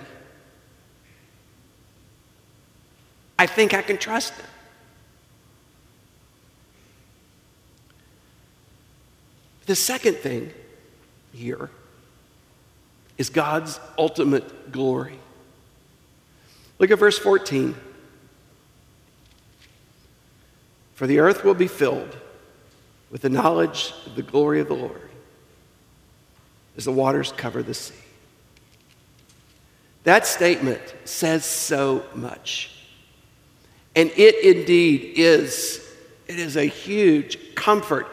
I 3.37 3.45
think 3.45 3.73
I 3.73 3.81
can 3.81 3.97
trust 3.97 4.33
Him. 4.33 4.45
The 9.65 9.75
second 9.75 10.15
thing 10.17 10.51
here 11.33 11.69
is 13.17 13.29
God's 13.29 13.79
ultimate 13.97 14.71
glory. 14.71 15.19
Look 16.79 16.91
at 16.91 16.99
verse 16.99 17.17
14. 17.17 17.75
For 20.95 21.07
the 21.07 21.19
earth 21.19 21.43
will 21.43 21.53
be 21.53 21.67
filled 21.67 22.15
with 23.11 23.21
the 23.21 23.29
knowledge 23.29 23.93
of 24.05 24.15
the 24.15 24.23
glory 24.23 24.59
of 24.59 24.67
the 24.67 24.73
Lord 24.73 25.09
as 26.77 26.85
the 26.85 26.91
waters 26.91 27.31
cover 27.37 27.61
the 27.61 27.73
sea. 27.73 27.93
That 30.03 30.25
statement 30.25 30.81
says 31.05 31.45
so 31.45 32.03
much. 32.13 32.71
And 33.95 34.11
it 34.15 34.43
indeed 34.43 35.13
is 35.15 35.79
it 36.27 36.39
is 36.39 36.57
a 36.57 36.65
huge 36.65 37.55
comfort 37.55 38.07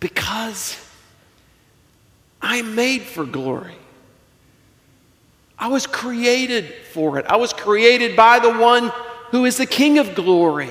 because 0.00 0.74
I'm 2.40 2.74
made 2.74 3.02
for 3.02 3.24
glory. 3.24 3.76
I 5.58 5.68
was 5.68 5.86
created 5.86 6.72
for 6.92 7.18
it. 7.18 7.26
I 7.26 7.36
was 7.36 7.52
created 7.52 8.16
by 8.16 8.38
the 8.38 8.52
one 8.52 8.92
who 9.30 9.44
is 9.46 9.56
the 9.56 9.66
King 9.66 9.98
of 9.98 10.14
glory. 10.14 10.70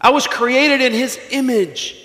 I 0.00 0.10
was 0.10 0.26
created 0.26 0.80
in 0.80 0.92
his 0.92 1.18
image. 1.30 1.96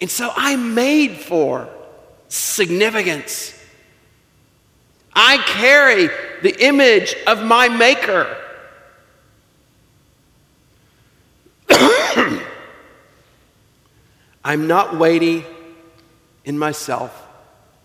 And 0.00 0.10
so 0.10 0.30
I'm 0.34 0.74
made 0.74 1.16
for 1.18 1.68
significance. 2.28 3.52
I 5.14 5.38
carry 5.38 6.08
the 6.42 6.54
image 6.64 7.14
of 7.26 7.42
my 7.42 7.68
Maker. 7.68 8.36
I'm 14.44 14.66
not 14.66 14.98
weighty 14.98 15.44
in 16.46 16.58
myself. 16.58 17.26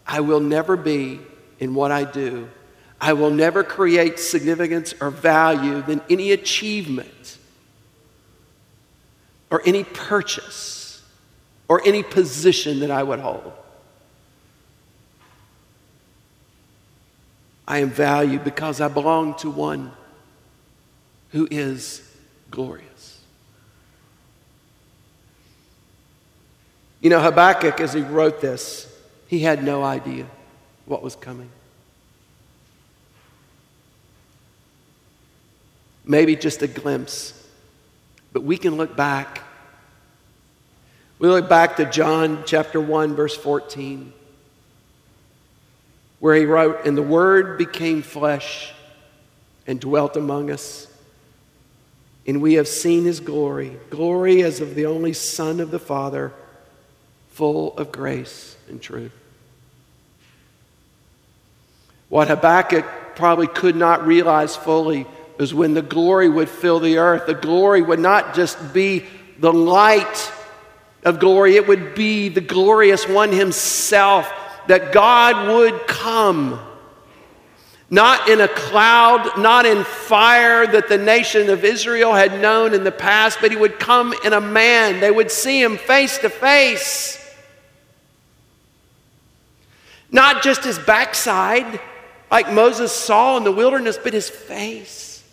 I 0.08 0.21
will 0.21 0.39
never 0.39 0.78
be 0.78 1.19
in 1.60 1.76
what 1.76 1.91
I 1.91 2.06
do. 2.06 2.47
I 3.02 3.13
will 3.13 3.32
never 3.32 3.63
create 3.63 4.19
significance 4.19 4.93
or 5.02 5.10
value 5.10 5.82
than 5.82 6.02
any 6.10 6.32
achievement 6.32 7.38
or 9.50 9.62
any 9.65 9.84
purchase 9.84 11.04
or 11.67 11.82
any 11.86 12.04
position 12.04 12.80
that 12.82 12.91
I 12.91 13.02
would 13.02 13.19
hold. 13.19 13.52
I 17.67 17.80
am 17.80 17.89
valued 17.89 18.43
because 18.43 18.82
I 18.82 18.88
belong 18.88 19.36
to 19.36 19.50
one 19.50 19.91
who 21.30 21.47
is 21.50 22.02
glorious. 22.52 22.90
You 27.02 27.10
know, 27.10 27.20
Habakkuk, 27.20 27.82
as 27.82 27.94
he 27.94 28.02
wrote 28.02 28.42
this, 28.42 28.88
he 29.28 29.40
had 29.40 29.64
no 29.64 29.84
idea 29.84 30.28
what 30.86 31.02
was 31.02 31.16
coming. 31.16 31.50
Maybe 36.06 36.36
just 36.36 36.62
a 36.62 36.68
glimpse, 36.68 37.34
but 38.32 38.44
we 38.44 38.56
can 38.56 38.78
look 38.78 38.96
back. 38.96 39.42
We 41.18 41.28
look 41.28 41.50
back 41.50 41.78
to 41.78 41.86
John 41.86 42.44
chapter 42.46 42.80
1, 42.80 43.16
verse 43.16 43.36
14, 43.36 44.14
where 46.20 46.36
he 46.36 46.46
wrote, 46.46 46.86
And 46.86 46.96
the 46.96 47.04
Word 47.04 47.58
became 47.58 48.04
flesh 48.04 48.74
and 49.66 49.80
dwelt 49.80 50.18
among 50.18 50.52
us. 50.52 50.88
And 52.28 52.42
we 52.42 52.56
have 52.56 52.68
seen 52.68 53.06
his 53.06 53.20
glory, 53.20 53.78
glory 53.90 54.44
as 54.44 54.62
of 54.62 54.76
the 54.76 54.86
only 54.86 55.14
Son 55.14 55.60
of 55.60 55.72
the 55.72 55.80
Father 55.80 56.32
full 57.32 57.78
of 57.78 57.91
grace 57.91 58.56
and 58.70 58.82
truth. 58.82 59.12
What 62.10 62.28
Habakkuk 62.28 62.86
probably 63.15 63.48
could 63.48 63.76
not 63.76 64.06
realize 64.06 64.56
fully 64.56 65.06
was 65.38 65.54
when 65.54 65.74
the 65.74 65.82
glory 65.82 66.30
would 66.30 66.50
fill 66.50 66.80
the 66.80 66.98
earth. 66.98 67.26
The 67.26 67.34
glory 67.34 67.82
would 67.82 68.00
not 68.00 68.36
just 68.36 68.74
be 68.74 69.06
the 69.39 69.52
light 69.52 70.32
of 71.04 71.20
glory, 71.20 71.56
it 71.56 71.67
would 71.67 71.96
be 71.96 72.30
the 72.30 72.41
glorious 72.41 73.08
one 73.08 73.32
himself, 73.32 74.32
that 74.67 74.91
God 74.91 75.48
would 75.48 75.88
come. 75.88 76.60
Not 77.89 78.30
in 78.30 78.39
a 78.39 78.48
cloud, 78.48 79.38
not 79.38 79.65
in 79.65 79.84
fire 79.84 80.67
that 80.67 80.88
the 80.88 80.98
nation 80.98 81.50
of 81.50 81.65
Israel 81.65 82.13
had 82.13 82.39
known 82.39 82.74
in 82.74 82.84
the 82.84 82.91
past, 82.91 83.39
but 83.41 83.52
he 83.52 83.58
would 83.58 83.80
come 83.80 84.13
in 84.24 84.34
a 84.34 84.39
man. 84.39 85.00
They 85.00 85.12
would 85.12 85.32
see 85.32 85.62
him 85.62 85.78
face 85.78 86.17
to 86.20 86.30
face. 86.30 87.21
Not 90.12 90.43
just 90.43 90.63
his 90.63 90.78
backside, 90.78 91.80
like 92.29 92.52
Moses 92.52 92.92
saw 92.92 93.38
in 93.38 93.44
the 93.44 93.52
wilderness, 93.52 93.98
but 93.98 94.13
his 94.13 94.29
face. 94.29 95.23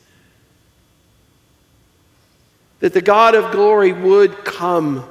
That 2.81 2.95
the 2.95 3.03
God 3.03 3.35
of 3.35 3.51
glory 3.51 3.93
would 3.93 4.45
come. 4.45 5.05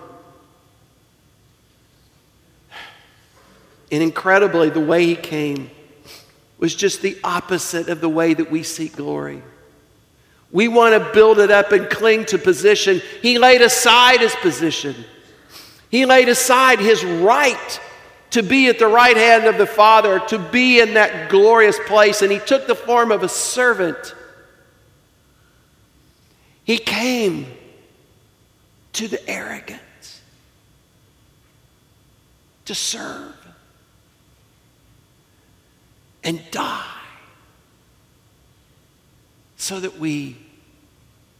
And 3.91 4.01
incredibly, 4.01 4.69
the 4.69 4.79
way 4.79 5.05
he 5.05 5.15
came 5.15 5.69
was 6.57 6.73
just 6.73 7.01
the 7.01 7.17
opposite 7.23 7.89
of 7.89 8.01
the 8.01 8.09
way 8.09 8.33
that 8.33 8.49
we 8.49 8.63
seek 8.63 8.95
glory. 8.95 9.41
We 10.51 10.69
want 10.69 10.93
to 10.93 11.11
build 11.13 11.39
it 11.39 11.51
up 11.51 11.73
and 11.73 11.89
cling 11.89 12.25
to 12.25 12.37
position. 12.37 13.01
He 13.21 13.37
laid 13.37 13.61
aside 13.61 14.21
his 14.21 14.33
position, 14.35 14.95
he 15.89 16.05
laid 16.05 16.29
aside 16.29 16.79
his 16.79 17.03
right 17.03 17.81
to 18.31 18.43
be 18.43 18.67
at 18.67 18.79
the 18.79 18.87
right 18.87 19.15
hand 19.15 19.45
of 19.45 19.57
the 19.57 19.65
Father, 19.65 20.19
to 20.27 20.37
be 20.37 20.79
in 20.79 20.95
that 20.95 21.29
glorious 21.29 21.79
place. 21.87 22.21
And 22.21 22.31
he 22.31 22.39
took 22.39 22.67
the 22.67 22.75
form 22.75 23.11
of 23.11 23.23
a 23.23 23.29
servant. 23.29 24.13
He 26.63 26.77
came 26.77 27.47
to 28.93 29.07
the 29.07 29.29
arrogant 29.29 29.81
to 32.65 32.75
serve 32.75 33.35
and 36.23 36.41
die 36.51 36.83
so 39.55 39.79
that 39.79 39.97
we 39.97 40.35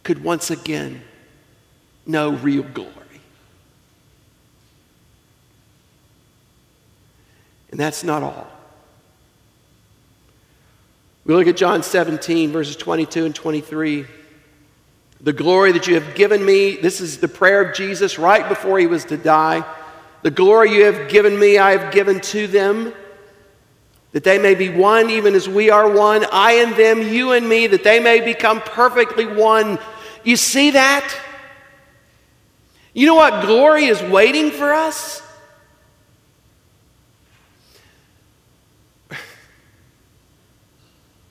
could 0.02 0.24
once 0.24 0.50
again 0.50 1.02
know 2.06 2.30
real 2.30 2.62
glory. 2.62 2.97
And 7.70 7.78
that's 7.78 8.02
not 8.02 8.22
all. 8.22 8.46
We 11.24 11.34
look 11.34 11.46
at 11.46 11.56
John 11.56 11.82
17, 11.82 12.52
verses 12.52 12.76
22 12.76 13.26
and 13.26 13.34
23. 13.34 14.06
The 15.20 15.32
glory 15.32 15.72
that 15.72 15.86
you 15.86 15.94
have 15.94 16.14
given 16.14 16.44
me, 16.44 16.76
this 16.76 17.00
is 17.00 17.18
the 17.18 17.28
prayer 17.28 17.60
of 17.60 17.76
Jesus 17.76 18.18
right 18.18 18.48
before 18.48 18.78
he 18.78 18.86
was 18.86 19.04
to 19.06 19.16
die. 19.16 19.64
The 20.22 20.30
glory 20.30 20.72
you 20.72 20.84
have 20.84 21.10
given 21.10 21.38
me, 21.38 21.58
I 21.58 21.76
have 21.76 21.92
given 21.92 22.20
to 22.20 22.46
them, 22.46 22.94
that 24.12 24.24
they 24.24 24.38
may 24.38 24.54
be 24.54 24.70
one, 24.70 25.10
even 25.10 25.34
as 25.34 25.48
we 25.48 25.70
are 25.70 25.92
one, 25.92 26.24
I 26.32 26.52
and 26.52 26.74
them, 26.76 27.02
you 27.02 27.32
and 27.32 27.46
me, 27.46 27.66
that 27.66 27.84
they 27.84 28.00
may 28.00 28.20
become 28.20 28.60
perfectly 28.60 29.26
one. 29.26 29.78
You 30.24 30.36
see 30.36 30.70
that? 30.70 31.14
You 32.94 33.06
know 33.06 33.16
what 33.16 33.44
glory 33.44 33.84
is 33.84 34.00
waiting 34.02 34.50
for 34.50 34.72
us? 34.72 35.22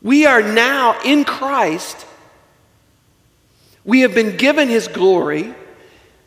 We 0.08 0.26
are 0.26 0.42
now 0.42 1.02
in 1.02 1.26
Christ. 1.26 2.06
We 3.84 4.00
have 4.02 4.16
been 4.16 4.38
given 4.38 4.70
his 4.70 4.88
glory. 4.88 5.54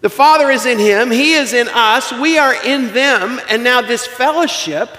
The 0.02 0.10
Father 0.10 0.50
is 0.50 0.66
in 0.66 0.78
him, 0.78 1.10
he 1.10 1.32
is 1.32 1.54
in 1.54 1.66
us, 1.66 2.12
we 2.12 2.36
are 2.36 2.54
in 2.62 2.92
them, 2.92 3.40
and 3.48 3.64
now 3.64 3.80
this 3.80 4.06
fellowship, 4.06 4.90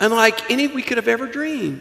unlike 0.00 0.50
any 0.50 0.66
we 0.66 0.82
could 0.82 0.98
have 0.98 1.08
ever 1.08 1.26
dreamed, 1.26 1.80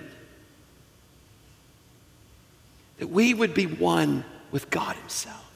that 3.00 3.08
we 3.08 3.34
would 3.34 3.54
be 3.54 3.66
one 3.66 4.24
with 4.50 4.70
God 4.70 4.96
Himself. 4.96 5.52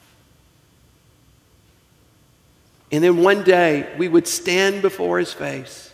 And 2.92 3.02
then 3.02 3.22
one 3.22 3.42
day 3.42 3.90
we 3.96 4.06
would 4.06 4.28
stand 4.28 4.82
before 4.82 5.18
His 5.18 5.32
face 5.32 5.87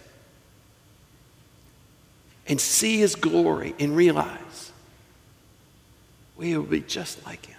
and 2.47 2.61
see 2.61 2.99
his 2.99 3.15
glory 3.15 3.75
and 3.79 3.97
realize 3.97 4.73
we 6.37 6.57
will 6.57 6.65
be 6.65 6.81
just 6.81 7.25
like 7.25 7.47
him. 7.47 7.57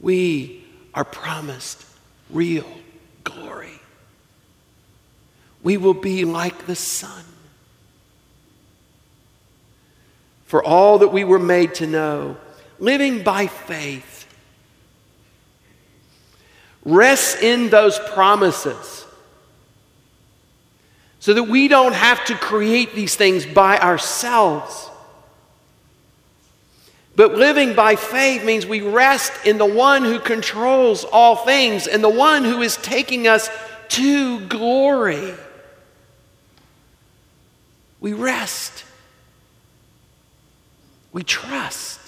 We 0.00 0.64
are 0.94 1.04
promised 1.04 1.84
real 2.30 2.66
glory. 3.24 3.80
We 5.62 5.76
will 5.76 5.94
be 5.94 6.24
like 6.24 6.66
the 6.66 6.74
Son. 6.74 7.24
For 10.46 10.64
all 10.64 10.98
that 10.98 11.08
we 11.08 11.22
were 11.22 11.38
made 11.38 11.74
to 11.76 11.86
know, 11.86 12.36
living 12.78 13.22
by 13.22 13.46
faith, 13.46 14.26
rests 16.84 17.40
in 17.40 17.68
those 17.68 17.98
promises 18.12 19.06
so 21.20 21.34
that 21.34 21.44
we 21.44 21.68
don't 21.68 21.94
have 21.94 22.24
to 22.24 22.34
create 22.34 22.94
these 22.94 23.14
things 23.14 23.46
by 23.46 23.78
ourselves. 23.78 24.90
But 27.14 27.34
living 27.34 27.74
by 27.74 27.96
faith 27.96 28.42
means 28.42 28.64
we 28.64 28.80
rest 28.80 29.32
in 29.44 29.58
the 29.58 29.66
one 29.66 30.02
who 30.02 30.18
controls 30.18 31.04
all 31.04 31.36
things 31.36 31.86
and 31.86 32.02
the 32.02 32.08
one 32.08 32.44
who 32.44 32.62
is 32.62 32.78
taking 32.78 33.28
us 33.28 33.50
to 33.88 34.46
glory. 34.46 35.34
We 38.00 38.14
rest. 38.14 38.84
We 41.12 41.22
trust. 41.22 42.00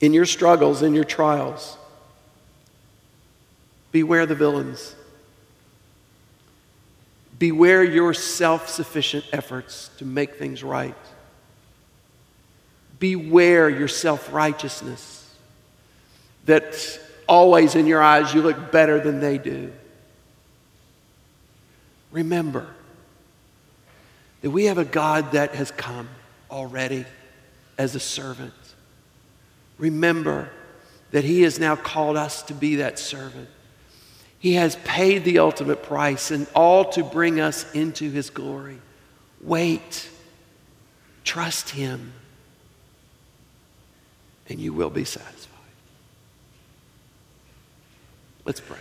In 0.00 0.12
your 0.12 0.26
struggles, 0.26 0.82
in 0.82 0.94
your 0.94 1.04
trials, 1.04 1.76
Beware 3.92 4.26
the 4.26 4.34
villains. 4.34 4.94
Beware 7.38 7.84
your 7.84 8.14
self 8.14 8.68
sufficient 8.68 9.24
efforts 9.32 9.90
to 9.98 10.04
make 10.04 10.36
things 10.36 10.62
right. 10.62 10.94
Beware 12.98 13.68
your 13.68 13.88
self 13.88 14.32
righteousness 14.32 15.18
that 16.46 16.98
always 17.28 17.74
in 17.74 17.86
your 17.86 18.02
eyes 18.02 18.32
you 18.32 18.42
look 18.42 18.72
better 18.72 19.00
than 19.00 19.20
they 19.20 19.38
do. 19.38 19.72
Remember 22.10 22.66
that 24.42 24.50
we 24.50 24.66
have 24.66 24.78
a 24.78 24.84
God 24.84 25.32
that 25.32 25.54
has 25.54 25.70
come 25.70 26.08
already 26.50 27.06
as 27.78 27.94
a 27.94 28.00
servant. 28.00 28.54
Remember 29.78 30.50
that 31.10 31.24
He 31.24 31.42
has 31.42 31.58
now 31.58 31.74
called 31.74 32.16
us 32.16 32.42
to 32.44 32.54
be 32.54 32.76
that 32.76 32.98
servant. 32.98 33.48
He 34.42 34.54
has 34.54 34.74
paid 34.74 35.22
the 35.22 35.38
ultimate 35.38 35.84
price 35.84 36.32
and 36.32 36.48
all 36.52 36.86
to 36.90 37.04
bring 37.04 37.38
us 37.38 37.70
into 37.74 38.10
His 38.10 38.28
glory. 38.28 38.78
Wait, 39.40 40.10
trust 41.22 41.70
Him, 41.70 42.12
and 44.48 44.58
you 44.58 44.72
will 44.72 44.90
be 44.90 45.04
satisfied. 45.04 45.48
Let's 48.44 48.58
pray 48.58 48.80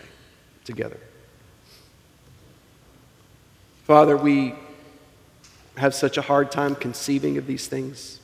together. 0.66 0.98
Father, 3.84 4.18
we 4.18 4.56
have 5.78 5.94
such 5.94 6.18
a 6.18 6.24
hard 6.24 6.50
time 6.50 6.74
conceiving 6.74 7.38
of 7.38 7.46
these 7.46 7.68
things. 7.68 8.20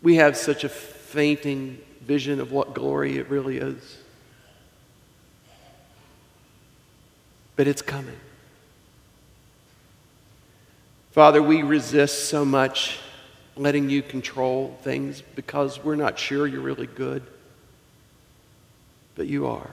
We 0.00 0.14
have 0.16 0.36
such 0.36 0.62
a 0.62 0.68
fainting 0.68 1.80
vision 2.02 2.40
of 2.40 2.52
what 2.52 2.74
glory 2.74 3.18
it 3.18 3.28
really 3.28 3.58
is. 3.58 3.98
But 7.56 7.66
it's 7.66 7.82
coming. 7.82 8.18
Father, 11.12 11.42
we 11.42 11.62
resist 11.62 12.28
so 12.30 12.44
much 12.44 12.98
letting 13.56 13.90
you 13.90 14.02
control 14.02 14.78
things 14.82 15.22
because 15.34 15.82
we're 15.84 15.94
not 15.94 16.18
sure 16.18 16.46
you're 16.46 16.60
really 16.60 16.86
good. 16.86 17.22
But 19.14 19.26
you 19.26 19.46
are. 19.46 19.70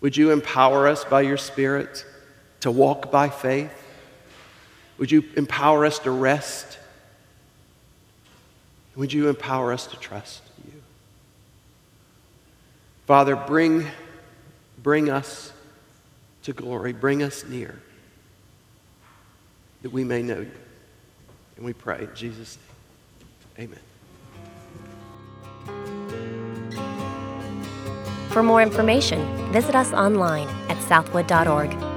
Would 0.00 0.16
you 0.16 0.30
empower 0.30 0.86
us 0.86 1.04
by 1.04 1.22
your 1.22 1.38
Spirit 1.38 2.04
to 2.60 2.70
walk 2.70 3.10
by 3.10 3.30
faith? 3.30 3.72
Would 4.98 5.10
you 5.10 5.24
empower 5.36 5.86
us 5.86 5.98
to 6.00 6.10
rest 6.10 6.77
would 8.98 9.12
you 9.12 9.28
empower 9.28 9.72
us 9.72 9.86
to 9.86 9.96
trust 9.96 10.42
you? 10.66 10.72
Father, 13.06 13.36
bring, 13.36 13.86
bring 14.82 15.08
us 15.08 15.52
to 16.42 16.52
glory, 16.52 16.92
bring 16.92 17.22
us 17.22 17.44
near, 17.46 17.80
that 19.82 19.92
we 19.92 20.02
may 20.02 20.20
know 20.20 20.40
you. 20.40 20.50
And 21.56 21.64
we 21.64 21.72
pray 21.72 22.00
in 22.00 22.14
Jesus' 22.14 22.58
name. 23.56 23.70
Amen. 23.70 23.80
For 28.30 28.42
more 28.42 28.62
information, 28.62 29.52
visit 29.52 29.76
us 29.76 29.92
online 29.92 30.48
at 30.68 30.80
southwood.org. 30.88 31.87